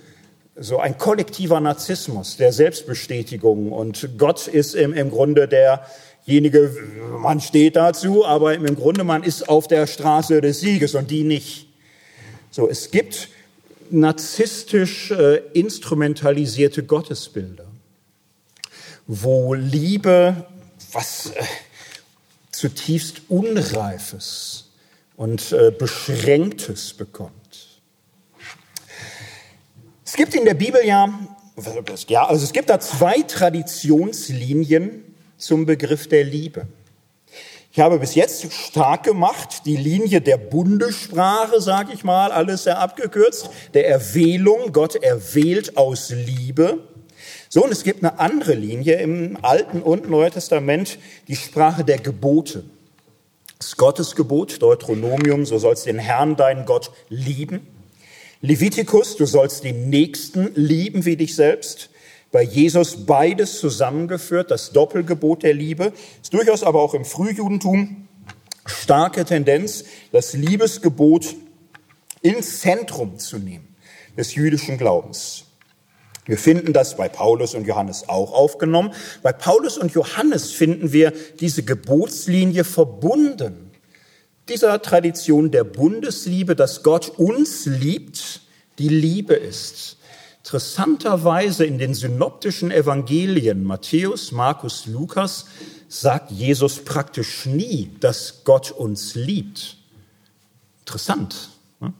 [0.58, 3.72] so ein kollektiver Narzissmus der Selbstbestätigung.
[3.72, 6.74] Und Gott ist im, im Grunde derjenige,
[7.18, 11.24] man steht dazu, aber im Grunde man ist auf der Straße des Sieges und die
[11.24, 11.68] nicht.
[12.50, 13.28] So, es gibt
[13.92, 17.66] narzisstisch äh, instrumentalisierte Gottesbilder,
[19.06, 20.46] wo Liebe
[20.92, 21.42] was äh,
[22.50, 24.70] zutiefst Unreifes
[25.16, 27.32] und äh, Beschränktes bekommt.
[30.04, 31.08] Es gibt in der Bibel ja,
[32.08, 35.02] ja, also es gibt da zwei Traditionslinien
[35.36, 36.66] zum Begriff der Liebe.
[37.76, 42.78] Ich habe bis jetzt stark gemacht die Linie der Bundessprache, sage ich mal, alles sehr
[42.78, 44.72] abgekürzt, der Erwählung.
[44.72, 46.78] Gott erwählt aus Liebe.
[47.50, 50.98] So, und es gibt eine andere Linie im Alten und Neuen Testament,
[51.28, 52.64] die Sprache der Gebote.
[53.58, 57.66] Das Gottesgebot, Deuteronomium, so sollst den Herrn, deinen Gott, lieben.
[58.40, 61.90] Levitikus, du sollst den Nächsten lieben wie dich selbst
[62.32, 68.08] bei Jesus beides zusammengeführt, das Doppelgebot der Liebe, ist durchaus aber auch im Frühjudentum
[68.66, 71.34] starke Tendenz, das Liebesgebot
[72.22, 73.76] ins Zentrum zu nehmen
[74.16, 75.44] des jüdischen Glaubens.
[76.24, 78.92] Wir finden das bei Paulus und Johannes auch aufgenommen.
[79.22, 83.70] Bei Paulus und Johannes finden wir diese Gebotslinie verbunden.
[84.48, 88.40] Dieser Tradition der Bundesliebe, dass Gott uns liebt,
[88.78, 89.98] die Liebe ist.
[90.46, 95.46] Interessanterweise in den synoptischen Evangelien Matthäus, Markus, Lukas
[95.88, 99.76] sagt Jesus praktisch nie, dass Gott uns liebt.
[100.78, 101.48] Interessant.
[101.80, 101.92] Ne?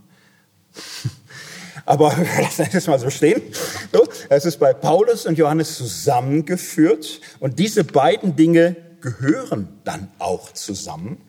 [1.87, 3.43] Aber lassen wir das mal so stehen.
[4.29, 11.21] Es ist bei Paulus und Johannes zusammengeführt und diese beiden Dinge gehören dann auch zusammen.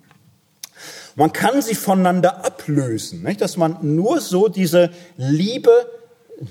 [1.16, 3.42] Man kann sie voneinander ablösen, nicht?
[3.42, 5.97] dass man nur so diese Liebe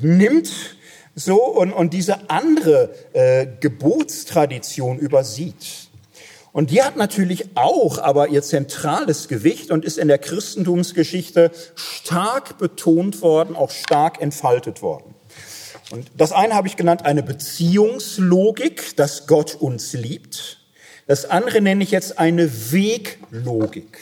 [0.01, 0.51] nimmt
[1.15, 5.89] so und, und diese andere äh, Gebotstradition übersieht.
[6.53, 12.57] Und die hat natürlich auch aber ihr zentrales Gewicht und ist in der Christentumsgeschichte stark
[12.59, 15.15] betont worden, auch stark entfaltet worden.
[15.91, 20.59] Und das eine habe ich genannt, eine Beziehungslogik, dass Gott uns liebt.
[21.07, 23.99] Das andere nenne ich jetzt eine Weglogik.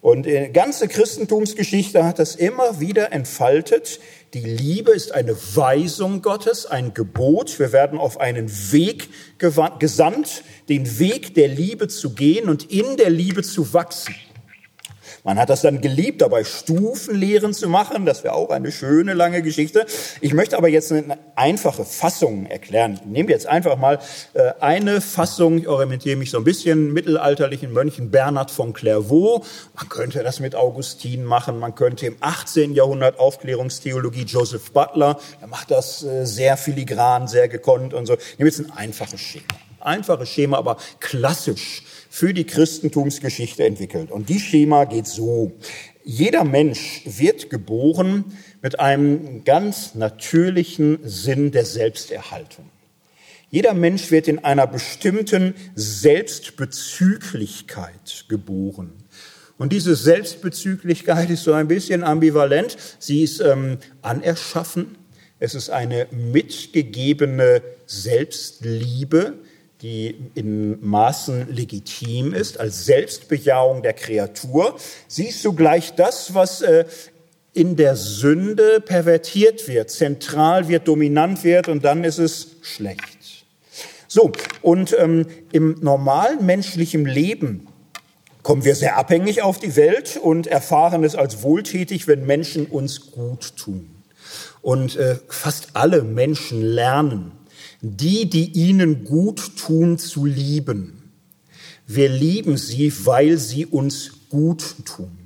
[0.00, 4.00] Und die ganze Christentumsgeschichte hat das immer wieder entfaltet.
[4.34, 7.58] Die Liebe ist eine Weisung Gottes, ein Gebot.
[7.58, 13.10] Wir werden auf einen Weg gesandt, den Weg der Liebe zu gehen und in der
[13.10, 14.14] Liebe zu wachsen.
[15.24, 18.06] Man hat das dann geliebt, dabei Stufenlehren zu machen.
[18.06, 19.86] Das wäre auch eine schöne lange Geschichte.
[20.20, 22.98] Ich möchte aber jetzt eine einfache Fassung erklären.
[23.04, 24.00] Nehmen wir jetzt einfach mal
[24.34, 25.58] äh, eine Fassung.
[25.58, 29.46] Ich orientiere mich so ein bisschen mittelalterlichen Mönchen Bernhard von Clairvaux.
[29.76, 31.56] Man könnte das mit Augustin machen.
[31.60, 32.74] Man könnte im 18.
[32.74, 35.20] Jahrhundert Aufklärungstheologie Joseph Butler.
[35.40, 38.14] Er macht das äh, sehr filigran, sehr gekonnt und so.
[38.14, 39.44] Nehmen wir jetzt ein einfaches Schema.
[39.78, 44.10] Einfaches Schema, aber klassisch für die Christentumsgeschichte entwickelt.
[44.10, 45.52] Und die Schema geht so.
[46.04, 52.66] Jeder Mensch wird geboren mit einem ganz natürlichen Sinn der Selbsterhaltung.
[53.50, 58.92] Jeder Mensch wird in einer bestimmten Selbstbezüglichkeit geboren.
[59.56, 62.76] Und diese Selbstbezüglichkeit ist so ein bisschen ambivalent.
[62.98, 64.98] Sie ist ähm, anerschaffen.
[65.38, 69.38] Es ist eine mitgegebene Selbstliebe,
[69.82, 74.76] die in Maßen legitim ist, als Selbstbejahung der Kreatur.
[75.08, 76.84] Sie ist zugleich das, was äh,
[77.52, 83.44] in der Sünde pervertiert wird, zentral wird, dominant wird und dann ist es schlecht.
[84.06, 84.30] So,
[84.60, 87.66] und ähm, im normalen menschlichen Leben
[88.42, 93.10] kommen wir sehr abhängig auf die Welt und erfahren es als wohltätig, wenn Menschen uns
[93.10, 93.90] gut tun.
[94.60, 97.32] Und äh, fast alle Menschen lernen,
[97.82, 101.12] die, die ihnen gut tun, zu lieben.
[101.86, 105.18] Wir lieben sie, weil sie uns gut tun.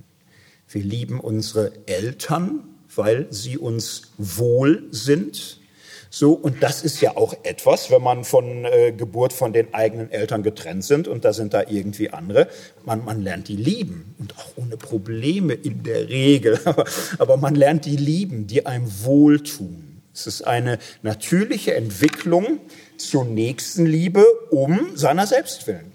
[0.68, 5.60] Wir lieben unsere Eltern, weil sie uns wohl sind.
[6.08, 10.10] So, und das ist ja auch etwas, wenn man von äh, Geburt von den eigenen
[10.10, 12.48] Eltern getrennt sind und da sind da irgendwie andere.
[12.86, 16.58] Man, man lernt die lieben und auch ohne Probleme in der Regel.
[16.64, 16.86] Aber,
[17.18, 19.85] aber man lernt die lieben, die einem wohltun.
[20.16, 22.60] Es ist eine natürliche Entwicklung
[22.96, 25.92] zur Nächstenliebe um seiner selbst willen.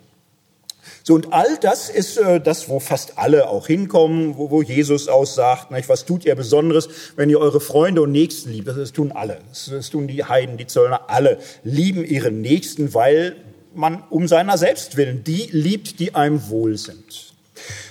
[1.03, 5.07] So, und all das ist äh, das, wo fast alle auch hinkommen, wo, wo Jesus
[5.07, 8.67] aussagt, nicht, was tut ihr Besonderes, wenn ihr eure Freunde und Nächsten liebt?
[8.67, 9.39] Das, das tun alle.
[9.49, 13.35] Das, das tun die Heiden, die Zöllner, alle lieben ihren Nächsten, weil
[13.73, 17.30] man um seiner selbst willen die liebt, die einem wohl sind.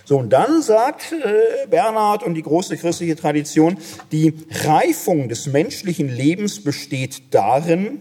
[0.04, 3.78] So, und dann sagt äh, Bernhard und die große christliche Tradition,
[4.12, 8.00] die Reifung des menschlichen Lebens besteht darin,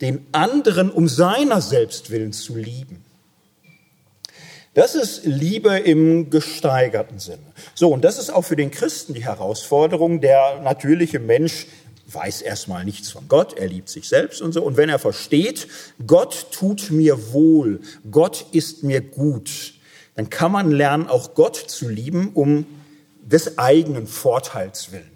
[0.00, 3.04] den anderen um seiner selbst willen zu lieben.
[4.74, 7.42] Das ist Liebe im gesteigerten Sinne.
[7.74, 10.22] So, und das ist auch für den Christen die Herausforderung.
[10.22, 11.66] Der natürliche Mensch
[12.06, 14.62] weiß erstmal nichts von Gott, er liebt sich selbst und so.
[14.62, 15.68] Und wenn er versteht,
[16.06, 19.71] Gott tut mir wohl, Gott ist mir gut,
[20.14, 22.66] dann kann man lernen, auch Gott zu lieben, um
[23.22, 25.10] des eigenen Vorteils willen.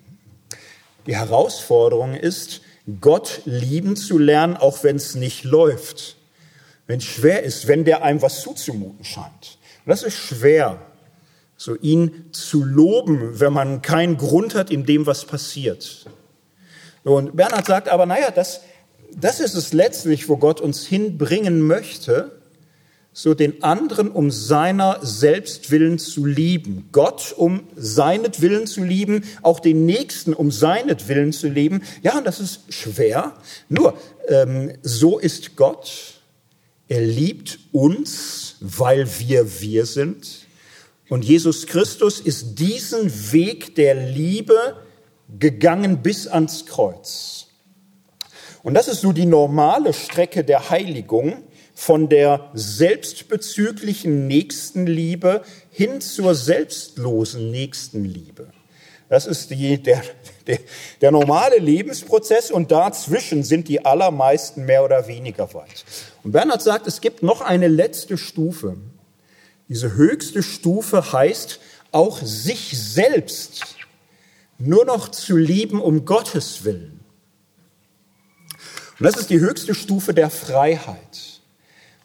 [1.06, 2.62] Die Herausforderung ist,
[3.00, 6.16] Gott lieben zu lernen, auch wenn es nicht läuft,
[6.86, 9.58] wenn es schwer ist, wenn der einem was zuzumuten scheint.
[9.84, 10.80] Und das ist schwer,
[11.56, 16.06] so ihn zu loben, wenn man keinen Grund hat in dem, was passiert.
[17.02, 18.60] Und Bernhard sagt aber, naja, das,
[19.14, 22.35] das ist es letztlich, wo Gott uns hinbringen möchte,
[23.18, 26.90] so den anderen um seiner selbst willen zu lieben.
[26.92, 31.82] Gott um seinetwillen zu lieben, auch den Nächsten um seinetwillen zu lieben.
[32.02, 33.32] Ja, das ist schwer.
[33.70, 33.98] Nur,
[34.28, 36.20] ähm, so ist Gott.
[36.88, 40.46] Er liebt uns, weil wir wir sind.
[41.08, 44.76] Und Jesus Christus ist diesen Weg der Liebe
[45.38, 47.46] gegangen bis ans Kreuz.
[48.62, 51.44] Und das ist so die normale Strecke der Heiligung
[51.78, 58.48] von der selbstbezüglichen Nächstenliebe hin zur selbstlosen Nächstenliebe.
[59.10, 60.02] Das ist die, der,
[60.46, 60.58] der,
[61.02, 65.84] der normale Lebensprozess und dazwischen sind die allermeisten mehr oder weniger weit.
[66.24, 68.78] Und Bernhard sagt, es gibt noch eine letzte Stufe.
[69.68, 71.60] Diese höchste Stufe heißt,
[71.92, 73.76] auch sich selbst
[74.58, 77.00] nur noch zu lieben um Gottes Willen.
[78.98, 81.35] Und das ist die höchste Stufe der Freiheit,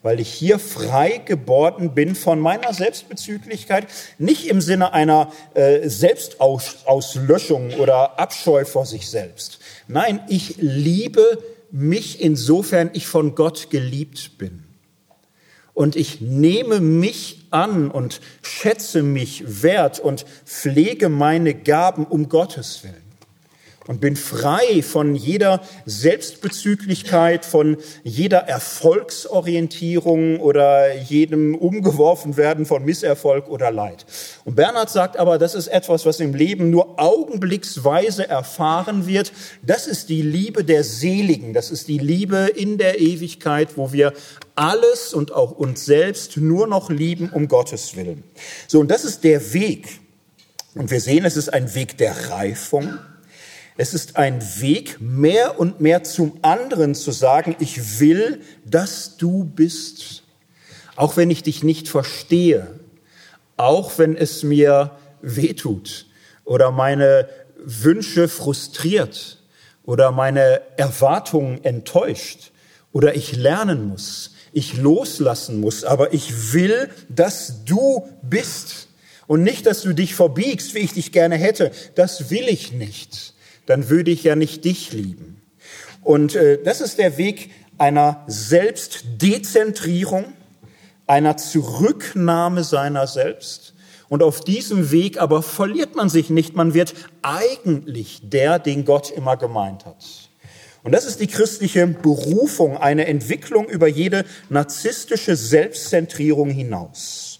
[0.03, 3.87] weil ich hier frei geworden bin von meiner Selbstbezüglichkeit,
[4.17, 9.59] nicht im Sinne einer äh, Selbstauslöschung oder Abscheu vor sich selbst.
[9.87, 14.63] Nein, ich liebe mich insofern ich von Gott geliebt bin.
[15.73, 22.83] Und ich nehme mich an und schätze mich wert und pflege meine Gaben um Gottes
[22.83, 23.00] Willen
[23.87, 33.71] und bin frei von jeder Selbstbezüglichkeit, von jeder Erfolgsorientierung oder jedem Umgeworfenwerden von Misserfolg oder
[33.71, 34.05] Leid.
[34.45, 39.31] Und Bernhard sagt aber, das ist etwas, was im Leben nur augenblicksweise erfahren wird.
[39.63, 41.53] Das ist die Liebe der Seligen.
[41.53, 44.13] Das ist die Liebe in der Ewigkeit, wo wir
[44.55, 48.23] alles und auch uns selbst nur noch lieben um Gottes Willen.
[48.67, 49.87] So, und das ist der Weg.
[50.75, 52.99] Und wir sehen, es ist ein Weg der Reifung
[53.81, 59.43] es ist ein Weg, mehr und mehr zum anderen zu sagen, ich will, dass du
[59.43, 60.21] bist.
[60.95, 62.79] Auch wenn ich dich nicht verstehe,
[63.57, 64.91] auch wenn es mir
[65.23, 66.05] wehtut
[66.45, 67.27] oder meine
[67.57, 69.39] Wünsche frustriert
[69.81, 72.51] oder meine Erwartungen enttäuscht
[72.91, 78.89] oder ich lernen muss, ich loslassen muss, aber ich will, dass du bist
[79.25, 81.71] und nicht, dass du dich verbiegst, wie ich dich gerne hätte.
[81.95, 83.33] Das will ich nicht
[83.71, 85.41] dann würde ich ja nicht dich lieben.
[86.03, 90.25] Und äh, das ist der Weg einer Selbstdezentrierung,
[91.07, 93.73] einer Zurücknahme seiner selbst.
[94.09, 99.09] Und auf diesem Weg aber verliert man sich nicht, man wird eigentlich der, den Gott
[99.09, 100.03] immer gemeint hat.
[100.83, 107.39] Und das ist die christliche Berufung, eine Entwicklung über jede narzisstische Selbstzentrierung hinaus.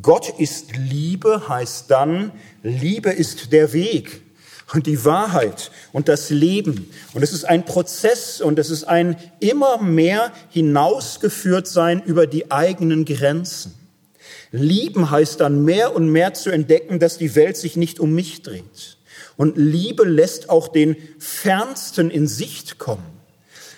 [0.00, 2.30] Gott ist Liebe heißt dann,
[2.62, 4.22] Liebe ist der Weg,
[4.72, 6.90] und die Wahrheit und das Leben.
[7.12, 12.50] Und es ist ein Prozess und es ist ein immer mehr hinausgeführt sein über die
[12.50, 13.74] eigenen Grenzen.
[14.50, 18.42] Lieben heißt dann mehr und mehr zu entdecken, dass die Welt sich nicht um mich
[18.42, 18.98] dreht.
[19.36, 23.04] Und Liebe lässt auch den Fernsten in Sicht kommen.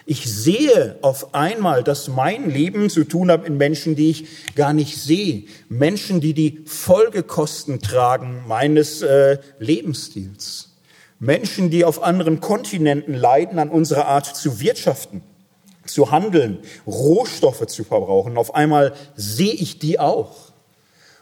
[0.07, 4.75] Ich sehe auf einmal, dass mein Leben zu tun hat mit Menschen, die ich gar
[4.75, 5.45] nicht sehe.
[5.69, 10.74] Menschen, die die Folgekosten tragen meines äh, Lebensstils.
[11.25, 15.23] Menschen, die auf anderen Kontinenten leiden an unserer Art zu wirtschaften,
[15.87, 18.37] zu handeln, Rohstoffe zu verbrauchen.
[18.37, 20.53] Auf einmal sehe ich die auch.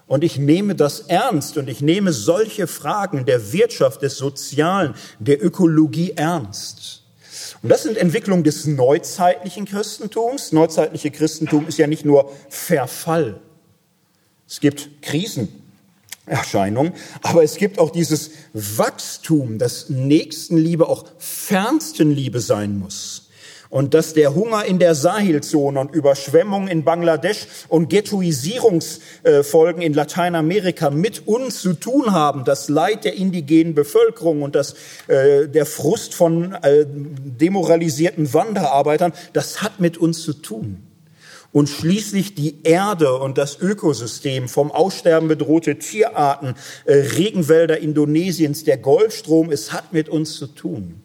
[0.08, 5.42] Und ich nehme das ernst und ich nehme solche Fragen der Wirtschaft, des Sozialen, der
[5.42, 7.04] Ökologie ernst.
[7.62, 10.50] Und das sind Entwicklungen des neuzeitlichen Christentums.
[10.50, 13.40] Neuzeitliche Christentum ist ja nicht nur Verfall.
[14.48, 15.61] Es gibt Krisen,
[16.26, 16.92] Erscheinung.
[17.22, 23.28] Aber es gibt auch dieses Wachstum, dass Nächstenliebe auch Fernstenliebe sein muss.
[23.70, 30.90] Und dass der Hunger in der Sahelzone und Überschwemmungen in Bangladesch und Ghettoisierungsfolgen in Lateinamerika
[30.90, 32.44] mit uns zu tun haben.
[32.44, 34.74] Das Leid der indigenen Bevölkerung und das,
[35.08, 40.91] äh, der Frust von äh, demoralisierten Wanderarbeitern, das hat mit uns zu tun
[41.52, 46.54] und schließlich die Erde und das Ökosystem, vom Aussterben bedrohte Tierarten,
[46.86, 51.02] äh, Regenwälder Indonesiens, der Golfstrom, es hat mit uns zu tun.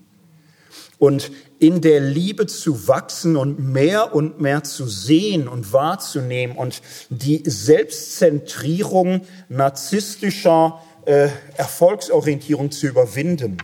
[1.00, 6.82] Und in der Liebe zu wachsen und mehr und mehr zu sehen und wahrzunehmen und
[7.10, 13.58] die Selbstzentrierung narzisstischer äh, Erfolgsorientierung zu überwinden,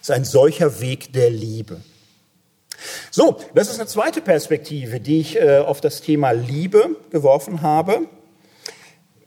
[0.00, 1.80] ist ein solcher Weg der Liebe.
[3.10, 8.06] So, das ist eine zweite Perspektive, die ich äh, auf das Thema Liebe geworfen habe.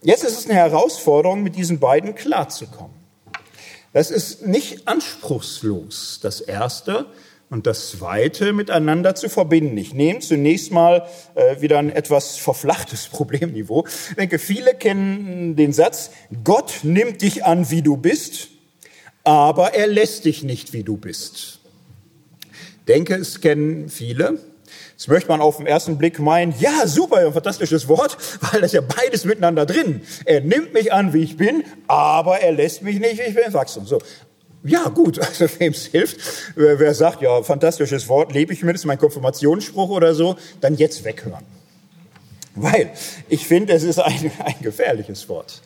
[0.02, 2.96] Jetzt ist es eine Herausforderung, mit diesen beiden klarzukommen.
[3.92, 7.08] Das ist nicht anspruchslos, das Erste
[7.50, 9.76] und das Zweite miteinander zu verbinden.
[9.78, 13.86] Ich nehme zunächst mal äh, wieder ein etwas verflachtes Problemniveau.
[14.10, 16.12] Ich denke, viele kennen den Satz,
[16.44, 18.50] Gott nimmt dich an, wie du bist,
[19.24, 21.59] aber er lässt dich nicht, wie du bist
[22.90, 24.40] denke, es kennen viele.
[24.92, 28.18] Jetzt möchte man auf den ersten Blick meinen, ja, super, ein fantastisches Wort,
[28.52, 30.02] weil das ja beides miteinander drin.
[30.26, 33.54] Er nimmt mich an, wie ich bin, aber er lässt mich nicht, wie ich bin,
[33.54, 33.86] wachsen.
[33.86, 34.00] So.
[34.64, 36.18] Ja, gut, also wem es hilft,
[36.56, 41.06] wer sagt, ja, fantastisches Wort, lebe ich mit, ist mein Konfirmationsspruch oder so, dann jetzt
[41.06, 41.46] weghören.
[42.56, 42.92] Weil
[43.30, 45.62] ich finde, es ist ein, ein gefährliches Wort.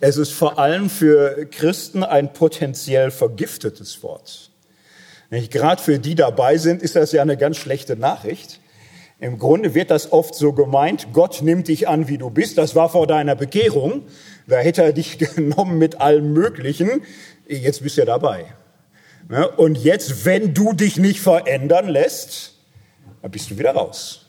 [0.00, 4.50] Es ist vor allem für Christen ein potenziell vergiftetes Wort.
[5.30, 8.60] Gerade für die dabei sind, ist das ja eine ganz schlechte Nachricht.
[9.18, 12.58] Im Grunde wird das oft so gemeint, Gott nimmt dich an, wie du bist.
[12.58, 14.02] Das war vor deiner Bekehrung.
[14.46, 17.02] Da hätte er dich genommen mit allem Möglichen.
[17.48, 18.46] Jetzt bist du ja dabei.
[19.28, 19.48] Ne?
[19.48, 22.54] Und jetzt, wenn du dich nicht verändern lässt,
[23.22, 24.26] dann bist du wieder raus.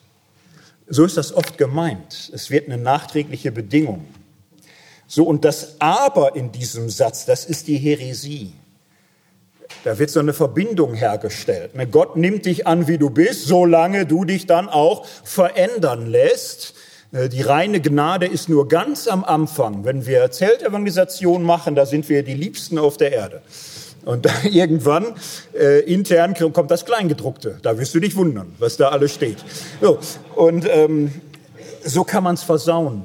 [0.88, 2.32] So ist das oft gemeint.
[2.34, 4.06] Es wird eine nachträgliche Bedingung.
[5.06, 8.54] So, und das Aber in diesem Satz, das ist die Häresie.
[9.84, 11.76] Da wird so eine Verbindung hergestellt.
[11.76, 16.74] Ne, Gott nimmt dich an, wie du bist, solange du dich dann auch verändern lässt.
[17.12, 19.86] Äh, die reine Gnade ist nur ganz am Anfang.
[19.86, 23.42] Wenn wir Zeltevangelisation machen, da sind wir die Liebsten auf der Erde.
[24.06, 25.06] Und irgendwann
[25.58, 27.60] äh, intern kommt das Kleingedruckte.
[27.62, 29.38] Da wirst du dich wundern, was da alles steht.
[29.82, 30.00] So,
[30.36, 31.12] und ähm,
[31.84, 33.04] so kann man es versauen.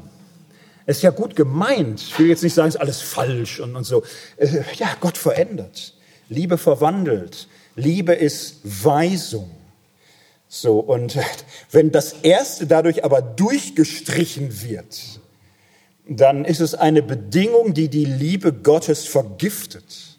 [0.85, 2.01] Es ist ja gut gemeint.
[2.01, 4.03] Ich will jetzt nicht sagen, es ist alles falsch und, und so.
[4.37, 5.95] Äh, ja, Gott verändert.
[6.33, 7.49] Liebe verwandelt.
[7.77, 9.51] Liebe ist Weisung.
[10.49, 11.19] So, und
[11.71, 15.21] wenn das Erste dadurch aber durchgestrichen wird,
[16.09, 20.13] dann ist es eine Bedingung, die die Liebe Gottes vergiftet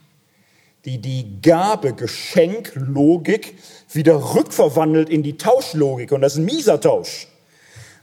[0.86, 3.56] die die Gabe, Geschenk, Logik
[3.92, 6.12] wieder rückverwandelt in die Tauschlogik.
[6.12, 7.28] Und das ist ein mieser Tausch.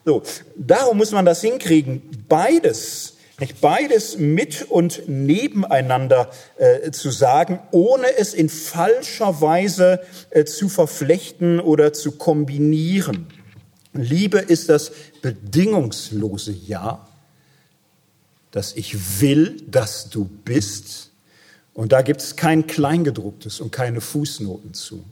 [0.04, 0.22] So,
[0.56, 2.24] darum muss man das hinkriegen.
[2.28, 3.16] Beides,
[3.60, 11.58] beides mit und nebeneinander äh, zu sagen, ohne es in falscher Weise äh, zu verflechten
[11.58, 13.26] oder zu kombinieren.
[13.92, 17.08] Liebe ist das bedingungslose Ja,
[18.50, 21.10] dass ich will, dass du bist
[21.72, 25.02] und da gibt es kein Kleingedrucktes und keine Fußnoten zu.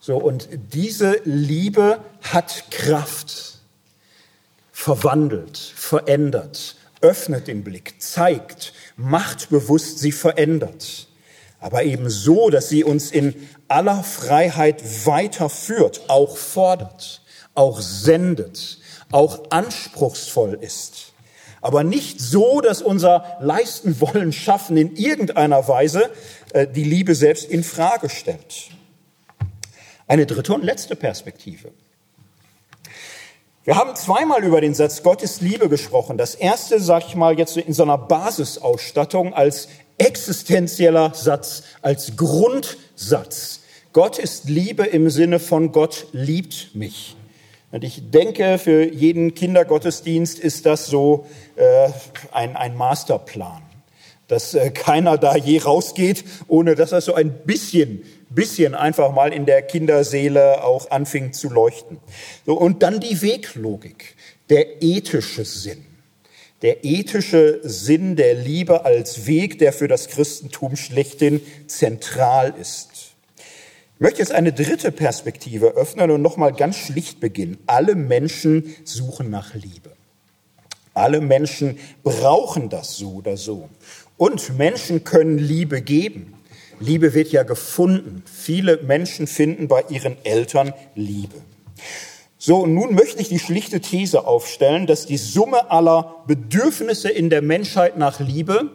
[0.00, 3.58] So, und diese Liebe hat Kraft,
[4.72, 11.08] verwandelt, verändert, öffnet den Blick, zeigt, macht bewusst, sie verändert.
[11.60, 13.34] Aber eben so, dass sie uns in
[13.68, 17.22] aller Freiheit weiterführt, auch fordert,
[17.54, 18.78] auch sendet,
[19.10, 21.12] auch anspruchsvoll ist
[21.62, 26.10] aber nicht so, dass unser Leisten wollen, schaffen in irgendeiner Weise
[26.52, 28.70] äh, die Liebe selbst in Frage stellt.
[30.08, 31.70] Eine dritte und letzte Perspektive.
[33.64, 36.18] Wir haben zweimal über den Satz Gott ist Liebe gesprochen.
[36.18, 43.60] Das erste, sage ich mal, jetzt in so einer Basisausstattung als existenzieller Satz, als Grundsatz.
[43.92, 47.14] Gott ist Liebe im Sinne von Gott liebt mich.
[47.70, 51.88] Und ich denke, für jeden Kindergottesdienst ist das so äh,
[52.32, 53.62] ein, ein Masterplan,
[54.26, 58.02] dass äh, keiner da je rausgeht, ohne dass das so ein bisschen,
[58.34, 61.98] bisschen einfach mal in der Kinderseele auch anfing zu leuchten.
[62.46, 64.16] So, und dann die Weglogik,
[64.50, 65.84] der ethische Sinn.
[66.62, 73.14] Der ethische Sinn der Liebe als Weg, der für das Christentum schlechthin zentral ist.
[73.96, 77.58] Ich möchte jetzt eine dritte Perspektive öffnen und nochmal ganz schlicht beginnen.
[77.66, 79.92] Alle Menschen suchen nach Liebe.
[80.94, 83.68] Alle Menschen brauchen das so oder so.
[84.16, 86.34] Und Menschen können Liebe geben.
[86.82, 88.22] Liebe wird ja gefunden.
[88.30, 91.36] Viele Menschen finden bei ihren Eltern Liebe.
[92.38, 97.30] So, und nun möchte ich die schlichte These aufstellen, dass die Summe aller Bedürfnisse in
[97.30, 98.70] der Menschheit nach Liebe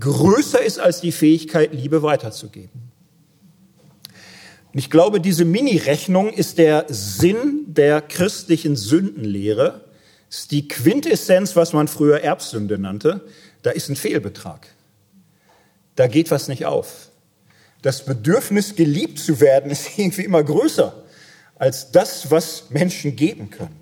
[0.00, 2.90] größer ist als die Fähigkeit, Liebe weiterzugeben.
[4.72, 9.84] Und ich glaube, diese Mini-Rechnung ist der Sinn der christlichen Sündenlehre,
[10.28, 13.24] ist die Quintessenz, was man früher Erbsünde nannte.
[13.62, 14.73] Da ist ein Fehlbetrag.
[15.96, 17.10] Da geht was nicht auf.
[17.82, 21.02] Das Bedürfnis, geliebt zu werden, ist irgendwie immer größer
[21.56, 23.80] als das, was Menschen geben können.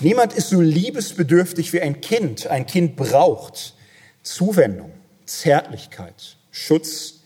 [0.00, 2.46] Niemand ist so liebesbedürftig wie ein Kind.
[2.48, 3.74] Ein Kind braucht
[4.22, 4.92] Zuwendung,
[5.24, 7.22] Zärtlichkeit, Schutz,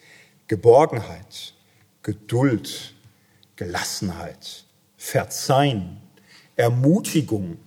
[0.46, 1.54] Geborgenheit.
[2.02, 2.94] Geduld,
[3.56, 4.64] Gelassenheit,
[4.96, 6.00] Verzeihen,
[6.56, 7.58] Ermutigung,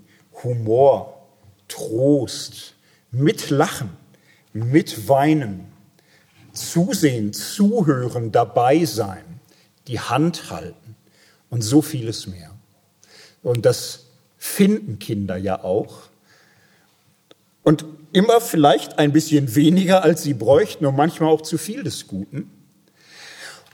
[0.43, 1.27] Humor,
[1.67, 2.73] Trost,
[3.11, 3.91] Mitlachen,
[4.53, 5.71] Mitweinen,
[6.53, 9.23] Zusehen, Zuhören, dabei sein,
[9.87, 10.95] die Hand halten
[11.49, 12.51] und so vieles mehr.
[13.41, 14.05] Und das
[14.37, 16.03] finden Kinder ja auch.
[17.63, 22.07] Und immer vielleicht ein bisschen weniger, als sie bräuchten und manchmal auch zu viel des
[22.07, 22.49] Guten.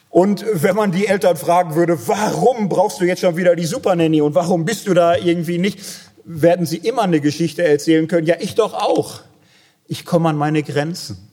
[0.10, 4.22] Und wenn man die Eltern fragen würde, warum brauchst du jetzt schon wieder die Supernanny
[4.22, 5.80] und warum bist du da irgendwie nicht,
[6.26, 8.26] werden sie immer eine Geschichte erzählen können.
[8.26, 9.22] Ja, ich doch auch.
[9.88, 11.29] Ich komme an meine Grenzen.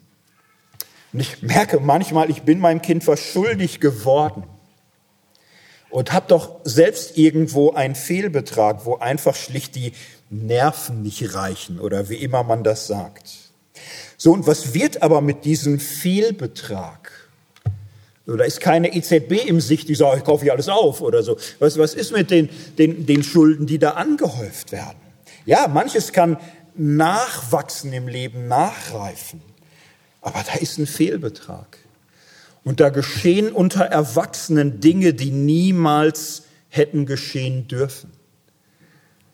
[1.17, 4.45] Und ich merke manchmal, ich bin meinem Kind verschuldig geworden
[5.89, 9.95] und habe doch selbst irgendwo einen Fehlbetrag, wo einfach schlicht die
[10.29, 13.31] Nerven nicht reichen oder wie immer man das sagt.
[14.19, 17.11] So, und was wird aber mit diesem Fehlbetrag?
[18.27, 21.39] Da ist keine EZB im Sicht, die sagt, ich kaufe hier alles auf oder so.
[21.61, 24.99] Was, was ist mit den, den, den Schulden, die da angehäuft werden?
[25.47, 26.37] Ja, manches kann
[26.75, 29.56] nachwachsen im Leben, nachreifen.
[30.27, 31.79] Aber da ist ein Fehlbetrag.
[32.65, 38.11] Und da geschehen unter Erwachsenen Dinge, die niemals hätten geschehen dürfen.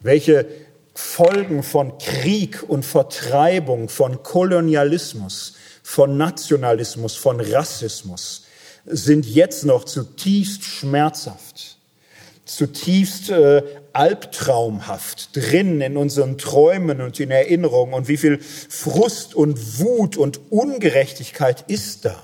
[0.00, 0.46] Welche
[0.92, 8.44] Folgen von Krieg und Vertreibung, von Kolonialismus, von Nationalismus, von Rassismus
[8.84, 11.78] sind jetzt noch zutiefst schmerzhaft,
[12.44, 13.62] zutiefst äh,
[13.92, 20.40] albtraumhaft drin in unseren Träumen und in Erinnerungen und wie viel Frust und Wut und
[20.50, 22.20] Ungerechtigkeit ist da.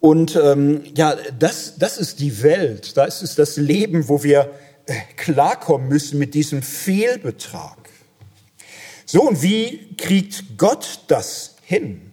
[0.00, 4.50] Und ähm, ja, das, das ist die Welt, das ist das Leben, wo wir
[4.86, 7.78] äh, klarkommen müssen mit diesem Fehlbetrag.
[9.06, 12.11] So, und wie kriegt Gott das hin?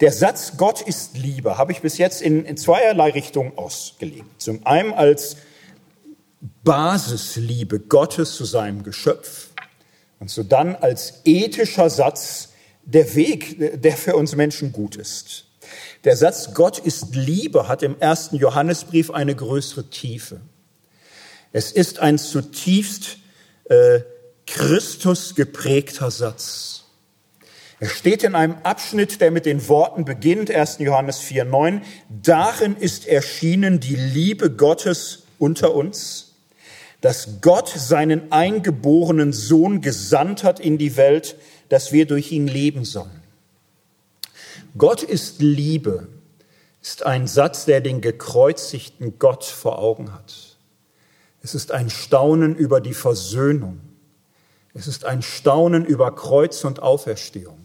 [0.00, 4.42] Der Satz Gott ist Liebe habe ich bis jetzt in, in zweierlei Richtungen ausgelegt.
[4.42, 5.36] Zum einen als
[6.64, 9.50] Basisliebe Gottes zu seinem Geschöpf
[10.18, 12.50] und so dann als ethischer Satz
[12.84, 15.46] der Weg, der für uns Menschen gut ist.
[16.04, 20.40] Der Satz Gott ist Liebe hat im ersten Johannesbrief eine größere Tiefe.
[21.52, 23.18] Es ist ein zutiefst
[23.64, 24.00] äh,
[24.46, 26.83] Christus geprägter Satz.
[27.80, 30.78] Er steht in einem Abschnitt, der mit den Worten beginnt, 1.
[30.78, 31.80] Johannes 4,9.
[32.08, 36.34] Darin ist erschienen die Liebe Gottes unter uns,
[37.00, 41.36] dass Gott seinen eingeborenen Sohn gesandt hat in die Welt,
[41.68, 43.22] dass wir durch ihn leben sollen.
[44.78, 46.08] Gott ist Liebe
[46.80, 50.34] ist ein Satz, der den gekreuzigten Gott vor Augen hat.
[51.42, 53.80] Es ist ein Staunen über die Versöhnung.
[54.74, 57.63] Es ist ein Staunen über Kreuz und Auferstehung.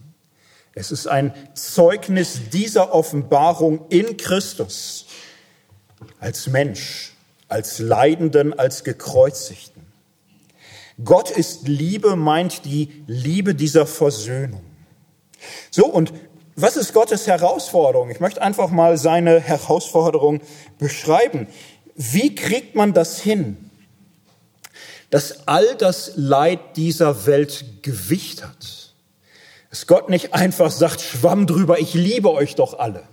[0.74, 5.08] Es ist ein Zeugnis dieser Offenbarung in Christus
[6.20, 7.14] als Mensch,
[7.48, 9.84] als Leidenden, als Gekreuzigten.
[11.04, 14.62] Gott ist Liebe, meint die Liebe dieser Versöhnung.
[15.72, 16.14] So, und
[16.56, 18.10] was ist Gottes Herausforderung?
[18.10, 20.41] Ich möchte einfach mal seine Herausforderung
[20.78, 21.48] beschreiben.
[21.96, 23.70] Wie kriegt man das hin,
[25.10, 28.79] dass all das Leid dieser Welt Gewicht hat?
[29.70, 33.04] Dass Gott nicht einfach sagt, schwamm drüber, ich liebe euch doch alle.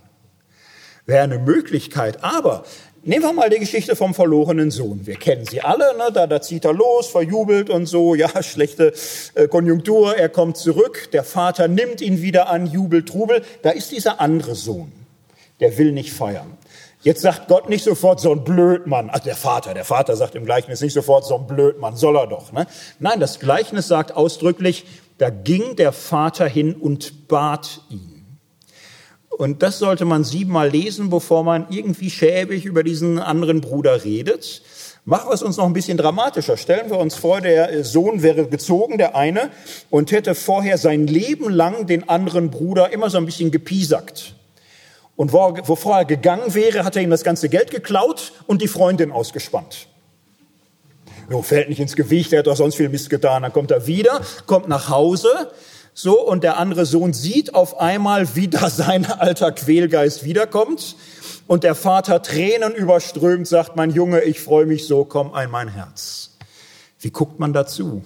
[1.05, 2.25] Wäre eine Möglichkeit.
[2.25, 2.65] Aber
[3.09, 5.07] Nehmen wir mal die Geschichte vom verlorenen Sohn.
[5.07, 6.11] Wir kennen sie alle, ne?
[6.13, 8.93] da, da zieht er los, verjubelt und so, ja, schlechte
[9.35, 13.45] äh, Konjunktur, er kommt zurück, der Vater nimmt ihn wieder an, jubelt, Trubel.
[13.63, 14.91] Da ist dieser andere Sohn,
[15.61, 16.59] der will nicht feiern.
[17.03, 20.45] Jetzt sagt Gott nicht sofort so ein Blödmann, also der Vater, der Vater sagt im
[20.45, 22.51] Gleichnis nicht sofort so ein Blödmann, soll er doch.
[22.51, 22.67] Ne?
[22.99, 24.85] Nein, das Gleichnis sagt ausdrücklich,
[25.19, 28.17] da ging der Vater hin und bat ihn.
[29.31, 34.63] Und das sollte man siebenmal lesen, bevor man irgendwie schäbig über diesen anderen Bruder redet.
[35.05, 36.57] Machen wir es uns noch ein bisschen dramatischer.
[36.57, 39.51] Stellen wir uns vor, der Sohn wäre gezogen, der eine,
[39.91, 44.35] und hätte vorher sein Leben lang den anderen Bruder immer so ein bisschen gepiesackt.
[45.17, 49.13] Und bevor er gegangen wäre, hat er ihm das ganze Geld geklaut und die Freundin
[49.13, 49.89] ausgespannt.
[51.29, 53.43] So, fällt nicht ins Gewicht, er hat doch sonst viel Mist getan.
[53.43, 55.51] Dann kommt er wieder, kommt nach Hause,
[55.99, 60.95] so, und der andere Sohn sieht auf einmal, wie da sein alter Quälgeist wiederkommt.
[61.47, 65.69] Und der Vater Tränen überströmt sagt, mein Junge, ich freue mich so, komm ein mein
[65.69, 66.37] Herz.
[67.01, 68.03] Wie guckt man dazu,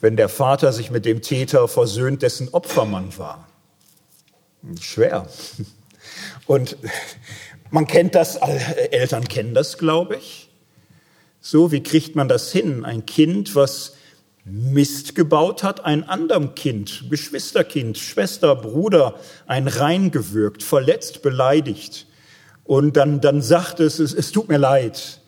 [0.00, 3.46] wenn der Vater sich mit dem Täter versöhnt, dessen Opfermann war?
[4.80, 5.26] Schwer.
[6.46, 6.78] Und
[7.70, 10.48] man kennt das, Eltern kennen das, glaube ich.
[11.46, 12.86] So, wie kriegt man das hin?
[12.86, 13.92] Ein Kind, was
[14.46, 19.16] Mist gebaut hat, ein anderem Kind, Geschwisterkind, Schwester, Bruder,
[19.46, 22.06] ein reingewürgt, verletzt, beleidigt.
[22.64, 25.20] Und dann, dann sagt es, es, es tut mir leid.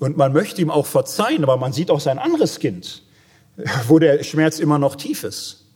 [0.00, 3.04] Und man möchte ihm auch verzeihen, aber man sieht auch sein anderes Kind,
[3.86, 5.66] wo der Schmerz immer noch tief ist.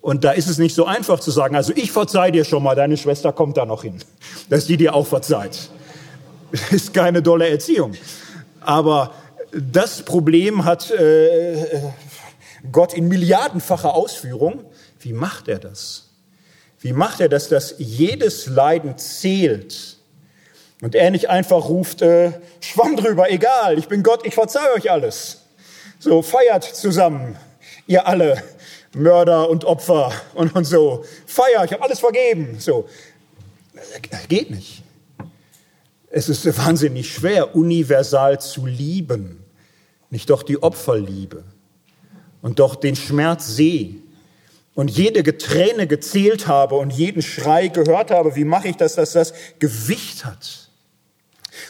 [0.00, 2.76] Und da ist es nicht so einfach zu sagen, also ich verzeih dir schon mal,
[2.76, 3.98] deine Schwester kommt da noch hin,
[4.50, 5.68] dass die dir auch verzeiht.
[6.70, 7.94] Ist keine dolle Erziehung.
[8.60, 9.14] Aber
[9.52, 11.90] das Problem hat äh,
[12.70, 14.64] Gott in milliardenfacher Ausführung.
[14.98, 16.08] Wie macht er das?
[16.78, 19.96] Wie macht er das, dass jedes Leiden zählt?
[20.82, 24.90] Und er nicht einfach ruft, äh, schwamm drüber, egal, ich bin Gott, ich verzeihe euch
[24.90, 25.42] alles.
[25.98, 27.36] So, feiert zusammen,
[27.86, 28.42] ihr alle,
[28.94, 31.04] Mörder und Opfer und, und so.
[31.26, 32.56] Feier, ich habe alles vergeben.
[32.58, 32.88] So,
[34.28, 34.82] geht nicht.
[36.10, 39.44] Es ist wahnsinnig schwer, universal zu lieben.
[40.10, 41.44] Nicht doch die Opferliebe
[42.42, 43.94] und doch den Schmerz sehe
[44.74, 48.34] und jede Träne gezählt habe und jeden Schrei gehört habe.
[48.34, 50.70] Wie mache ich das, dass das Gewicht hat?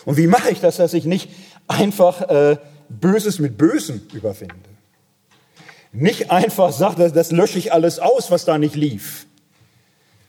[0.06, 1.28] Und wie mache ich das, dass ich nicht
[1.68, 2.56] einfach äh,
[2.88, 4.54] Böses mit Bösem überwinde?
[5.92, 9.26] Nicht einfach sage, das, das lösche ich alles aus, was da nicht lief.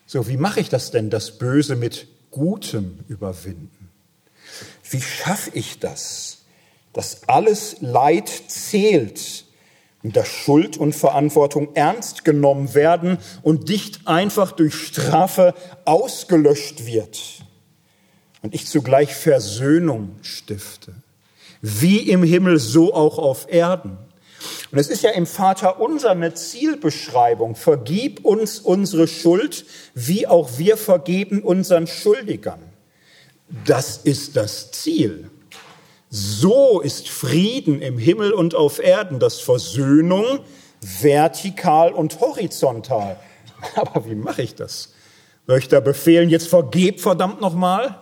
[0.06, 3.91] So, wie mache ich das denn, das Böse mit Gutem überwinden?
[4.90, 6.40] Wie schaffe ich das,
[6.94, 9.46] dass alles Leid zählt
[10.04, 15.54] und dass Schuld und Verantwortung ernst genommen werden und nicht einfach durch Strafe
[15.86, 17.44] ausgelöscht wird
[18.42, 20.94] und ich zugleich Versöhnung stifte?
[21.62, 23.98] Wie im Himmel, so auch auf Erden.
[24.72, 27.56] Und es ist ja im Vater unser eine Zielbeschreibung.
[27.56, 32.71] Vergib uns unsere Schuld, wie auch wir vergeben unseren Schuldigern.
[33.66, 35.30] Das ist das Ziel.
[36.10, 40.40] So ist Frieden im Himmel und auf Erden, das Versöhnung
[40.82, 43.18] vertikal und horizontal.
[43.76, 44.94] Aber wie mache ich das?
[45.48, 48.00] Soll ich da befehlen, jetzt vergeb verdammt nochmal?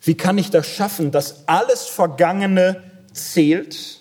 [0.00, 4.00] Wie kann ich das schaffen, dass alles Vergangene zählt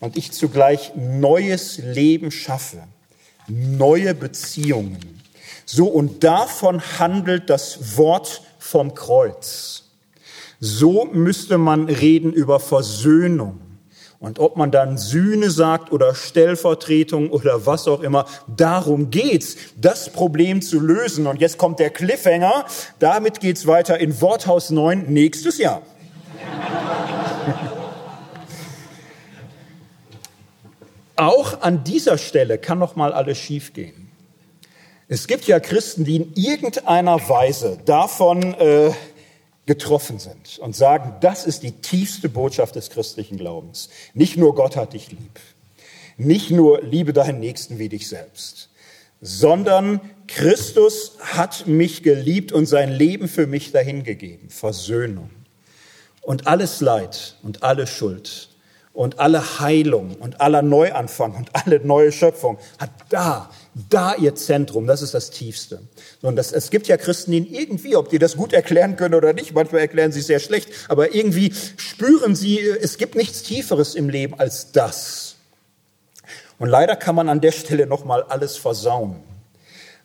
[0.00, 2.84] und ich zugleich neues Leben schaffe,
[3.48, 5.20] neue Beziehungen?
[5.64, 9.84] So, und davon handelt das Wort vom Kreuz.
[10.60, 13.60] So müsste man reden über Versöhnung.
[14.20, 20.10] Und ob man dann Sühne sagt oder Stellvertretung oder was auch immer, darum geht's, das
[20.10, 21.26] Problem zu lösen.
[21.26, 22.64] Und jetzt kommt der Cliffhanger.
[23.00, 25.82] Damit geht's weiter in Worthaus 9 nächstes Jahr.
[31.16, 34.01] Auch an dieser Stelle kann noch mal alles schiefgehen.
[35.12, 38.92] Es gibt ja Christen, die in irgendeiner Weise davon äh,
[39.66, 43.90] getroffen sind und sagen, das ist die tiefste Botschaft des christlichen Glaubens.
[44.14, 45.38] Nicht nur Gott hat dich lieb,
[46.16, 48.70] nicht nur liebe deinen Nächsten wie dich selbst,
[49.20, 54.48] sondern Christus hat mich geliebt und sein Leben für mich dahingegeben.
[54.48, 55.28] Versöhnung.
[56.22, 58.48] Und alles Leid und alle Schuld
[58.94, 64.86] und alle Heilung und aller Neuanfang und alle neue Schöpfung hat da da ihr Zentrum,
[64.86, 65.80] das ist das Tiefste.
[66.20, 69.32] Und das, es gibt ja Christen, die irgendwie, ob die das gut erklären können oder
[69.32, 73.94] nicht, manchmal erklären sie es sehr schlecht, aber irgendwie spüren sie, es gibt nichts Tieferes
[73.94, 75.36] im Leben als das.
[76.58, 79.16] Und leider kann man an der Stelle nochmal alles versauen,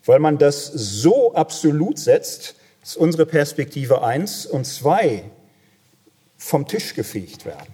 [0.06, 5.24] weil man das so absolut setzt, dass unsere Perspektive eins und zwei
[6.38, 7.68] vom Tisch gefegt werden.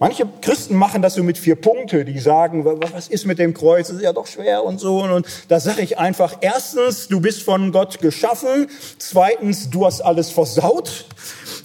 [0.00, 3.88] Manche Christen machen das so mit vier Punkte, die sagen, was ist mit dem Kreuz?
[3.88, 5.02] Das ist ja doch schwer und so.
[5.02, 8.70] Und da sage ich einfach, erstens, du bist von Gott geschaffen.
[8.96, 11.04] Zweitens, du hast alles versaut.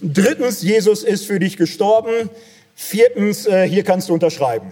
[0.02, 2.30] Drittens, Jesus ist für dich gestorben.
[2.76, 4.68] Viertens, äh, hier kannst du unterschreiben.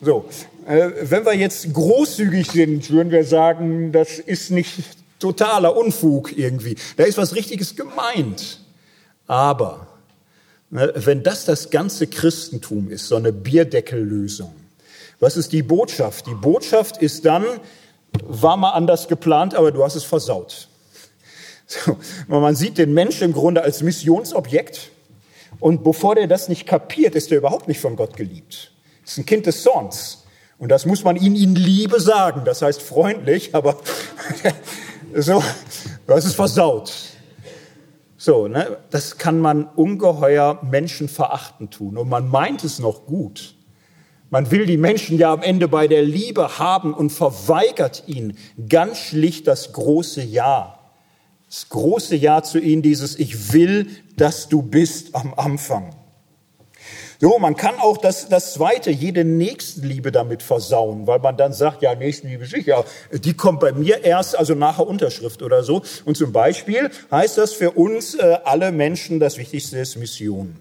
[0.00, 0.26] So,
[0.68, 4.78] äh, wenn wir jetzt großzügig sind, würden wir sagen, das ist nicht
[5.18, 6.76] totaler Unfug irgendwie.
[6.96, 8.60] Da ist was Richtiges gemeint.
[9.26, 9.88] Aber
[10.70, 14.54] wenn das das ganze Christentum ist, so eine Bierdeckellösung,
[15.18, 16.26] was ist die Botschaft?
[16.26, 17.44] Die Botschaft ist dann,
[18.22, 20.68] war mal anders geplant, aber du hast es versaut.
[21.72, 24.90] So, man sieht den Menschen im Grunde als Missionsobjekt
[25.60, 28.72] und bevor der das nicht kapiert, ist er überhaupt nicht von Gott geliebt.
[29.04, 30.24] ist ein Kind des Zorns.
[30.58, 32.42] Und das muss man ihm in Liebe sagen.
[32.44, 33.78] Das heißt freundlich, aber
[35.14, 35.44] so,
[36.06, 36.92] du hast es versaut.
[38.22, 41.96] So, ne, das kann man ungeheuer menschenverachtend tun.
[41.96, 43.54] Und man meint es noch gut.
[44.28, 48.36] Man will die Menschen ja am Ende bei der Liebe haben und verweigert ihnen
[48.68, 50.78] ganz schlicht das große Ja.
[51.48, 53.86] Das große Ja zu ihnen, dieses Ich will,
[54.18, 55.94] dass du bist am Anfang.
[57.22, 61.82] So, man kann auch das, das zweite, jede Nächstenliebe damit versauen, weil man dann sagt,
[61.82, 65.82] ja, Nächstenliebe sicher, die kommt bei mir erst, also nachher Unterschrift oder so.
[66.06, 70.56] Und zum Beispiel heißt das für uns äh, alle Menschen, das Wichtigste ist Mission.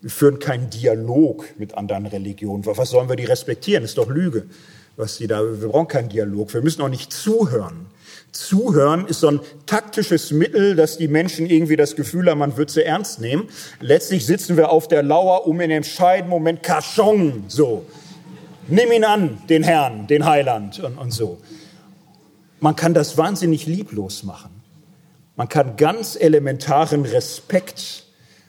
[0.00, 2.64] Wir führen keinen Dialog mit anderen Religionen.
[2.64, 3.82] Was sollen wir die respektieren?
[3.82, 4.46] Das ist doch Lüge,
[4.94, 6.54] was die da, wir brauchen keinen Dialog.
[6.54, 7.86] Wir müssen auch nicht zuhören.
[8.38, 12.70] Zuhören ist so ein taktisches Mittel, dass die Menschen irgendwie das Gefühl haben, man wird
[12.70, 13.48] sie ernst nehmen.
[13.80, 17.86] Letztlich sitzen wir auf der Lauer, um in dem entscheidenden Moment Kachong, so.
[18.68, 21.38] Nimm ihn an, den Herrn, den Heiland und, und so.
[22.60, 24.50] Man kann das wahnsinnig lieblos machen.
[25.36, 28.04] Man kann ganz elementaren Respekt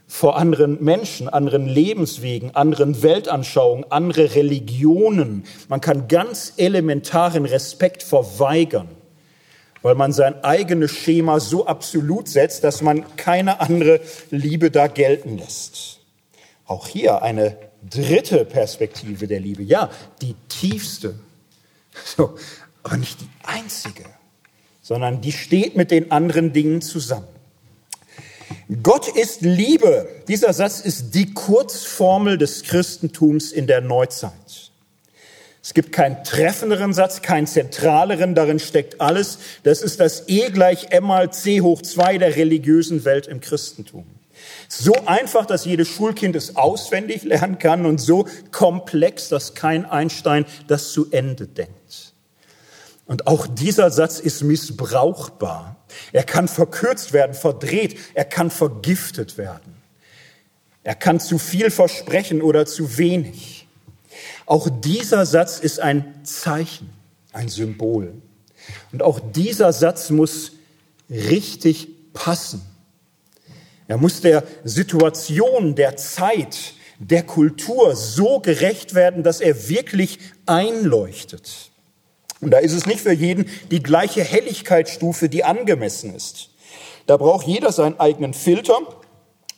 [0.08, 5.44] vor anderen Menschen, anderen Lebenswegen, anderen Weltanschauungen, andere Religionen.
[5.68, 8.97] Man kann ganz elementaren Respekt verweigern
[9.82, 14.00] weil man sein eigenes Schema so absolut setzt, dass man keine andere
[14.32, 16.00] Liebe da gelten lässt.
[16.66, 17.58] Auch hier eine
[17.90, 19.64] dritte Perspektive der Liebe.
[19.64, 19.90] Ja,
[20.22, 21.16] die tiefste,
[22.06, 22.36] so,
[22.84, 24.06] aber nicht die einzige,
[24.82, 27.28] sondern die steht mit den anderen Dingen zusammen.
[28.84, 30.08] Gott ist Liebe.
[30.28, 34.32] Dieser Satz ist die Kurzformel des Christentums in der Neuzeit.
[35.68, 39.38] Es gibt keinen treffenderen Satz, keinen zentraleren, darin steckt alles.
[39.64, 44.06] Das ist das E gleich M mal C hoch 2 der religiösen Welt im Christentum.
[44.70, 50.46] So einfach, dass jedes Schulkind es auswendig lernen kann und so komplex, dass kein Einstein
[50.68, 52.14] das zu Ende denkt.
[53.06, 55.76] Und auch dieser Satz ist missbrauchbar.
[56.14, 59.76] Er kann verkürzt werden, verdreht, er kann vergiftet werden.
[60.86, 63.67] Er kann zu viel versprechen oder zu wenig.
[64.46, 66.90] Auch dieser Satz ist ein Zeichen,
[67.34, 68.14] ein Symbol.
[68.92, 70.54] Und auch dieser Satz muss
[71.10, 72.62] richtig passen.
[73.88, 81.72] Er muss der Situation, der Zeit, der Kultur so gerecht werden, dass er wirklich einleuchtet.
[82.42, 86.50] Und da ist es nicht für jeden die gleiche Helligkeitsstufe, die angemessen ist.
[87.06, 88.78] Da braucht jeder seinen eigenen Filter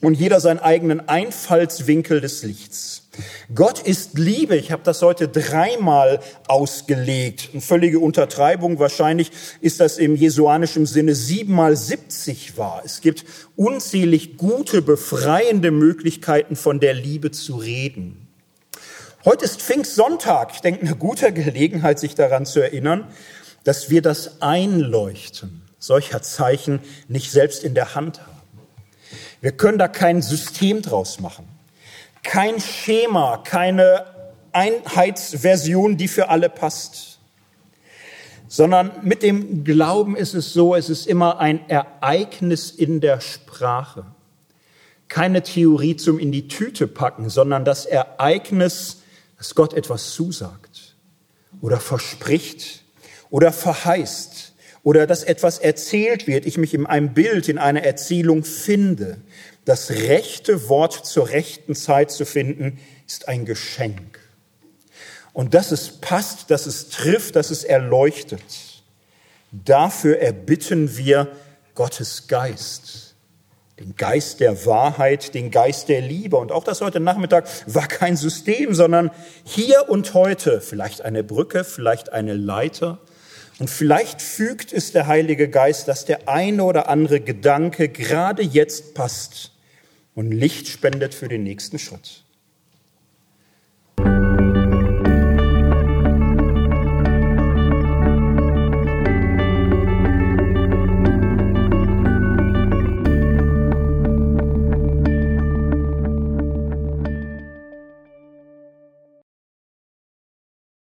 [0.02, 3.09] und jeder seinen eigenen Einfallswinkel des Lichts.
[3.54, 4.56] Gott ist Liebe.
[4.56, 7.50] Ich habe das heute dreimal ausgelegt.
[7.52, 8.80] Eine völlige Untertreibung.
[8.80, 9.32] Wahrscheinlich
[9.62, 12.82] ist das im jesuanischen Sinne siebenmal siebzig wahr.
[12.86, 13.26] Es gibt
[13.56, 18.28] unzählig gute, befreiende Möglichkeiten, von der Liebe zu reden.
[19.26, 20.52] Heute ist Pfingstsonntag.
[20.54, 23.08] Ich denke, eine gute Gelegenheit, sich daran zu erinnern,
[23.64, 28.38] dass wir das Einleuchten solcher Zeichen nicht selbst in der Hand haben.
[29.42, 31.59] Wir können da kein System draus machen
[32.24, 34.06] kein Schema, keine
[34.52, 37.20] Einheitsversion, die für alle passt,
[38.48, 44.06] sondern mit dem Glauben ist es so, es ist immer ein Ereignis in der Sprache.
[45.08, 49.04] Keine Theorie zum in die Tüte packen, sondern das Ereignis,
[49.38, 50.96] dass Gott etwas zusagt
[51.62, 52.84] oder verspricht
[53.30, 54.39] oder verheißt
[54.84, 59.18] oder dass etwas erzählt wird, ich mich in einem Bild, in einer Erzählung finde.
[59.66, 64.20] Das rechte Wort zur rechten Zeit zu finden, ist ein Geschenk.
[65.34, 68.42] Und dass es passt, dass es trifft, dass es erleuchtet.
[69.52, 71.28] Dafür erbitten wir
[71.76, 73.16] Gottes Geist.
[73.80, 76.36] Den Geist der Wahrheit, den Geist der Liebe.
[76.38, 79.12] Und auch das heute Nachmittag war kein System, sondern
[79.46, 83.00] hier und heute vielleicht eine Brücke, vielleicht eine Leiter,
[83.60, 88.94] und vielleicht fügt es der Heilige Geist, dass der eine oder andere Gedanke gerade jetzt
[88.94, 89.52] passt
[90.16, 92.24] und Licht spendet für den nächsten Schritt.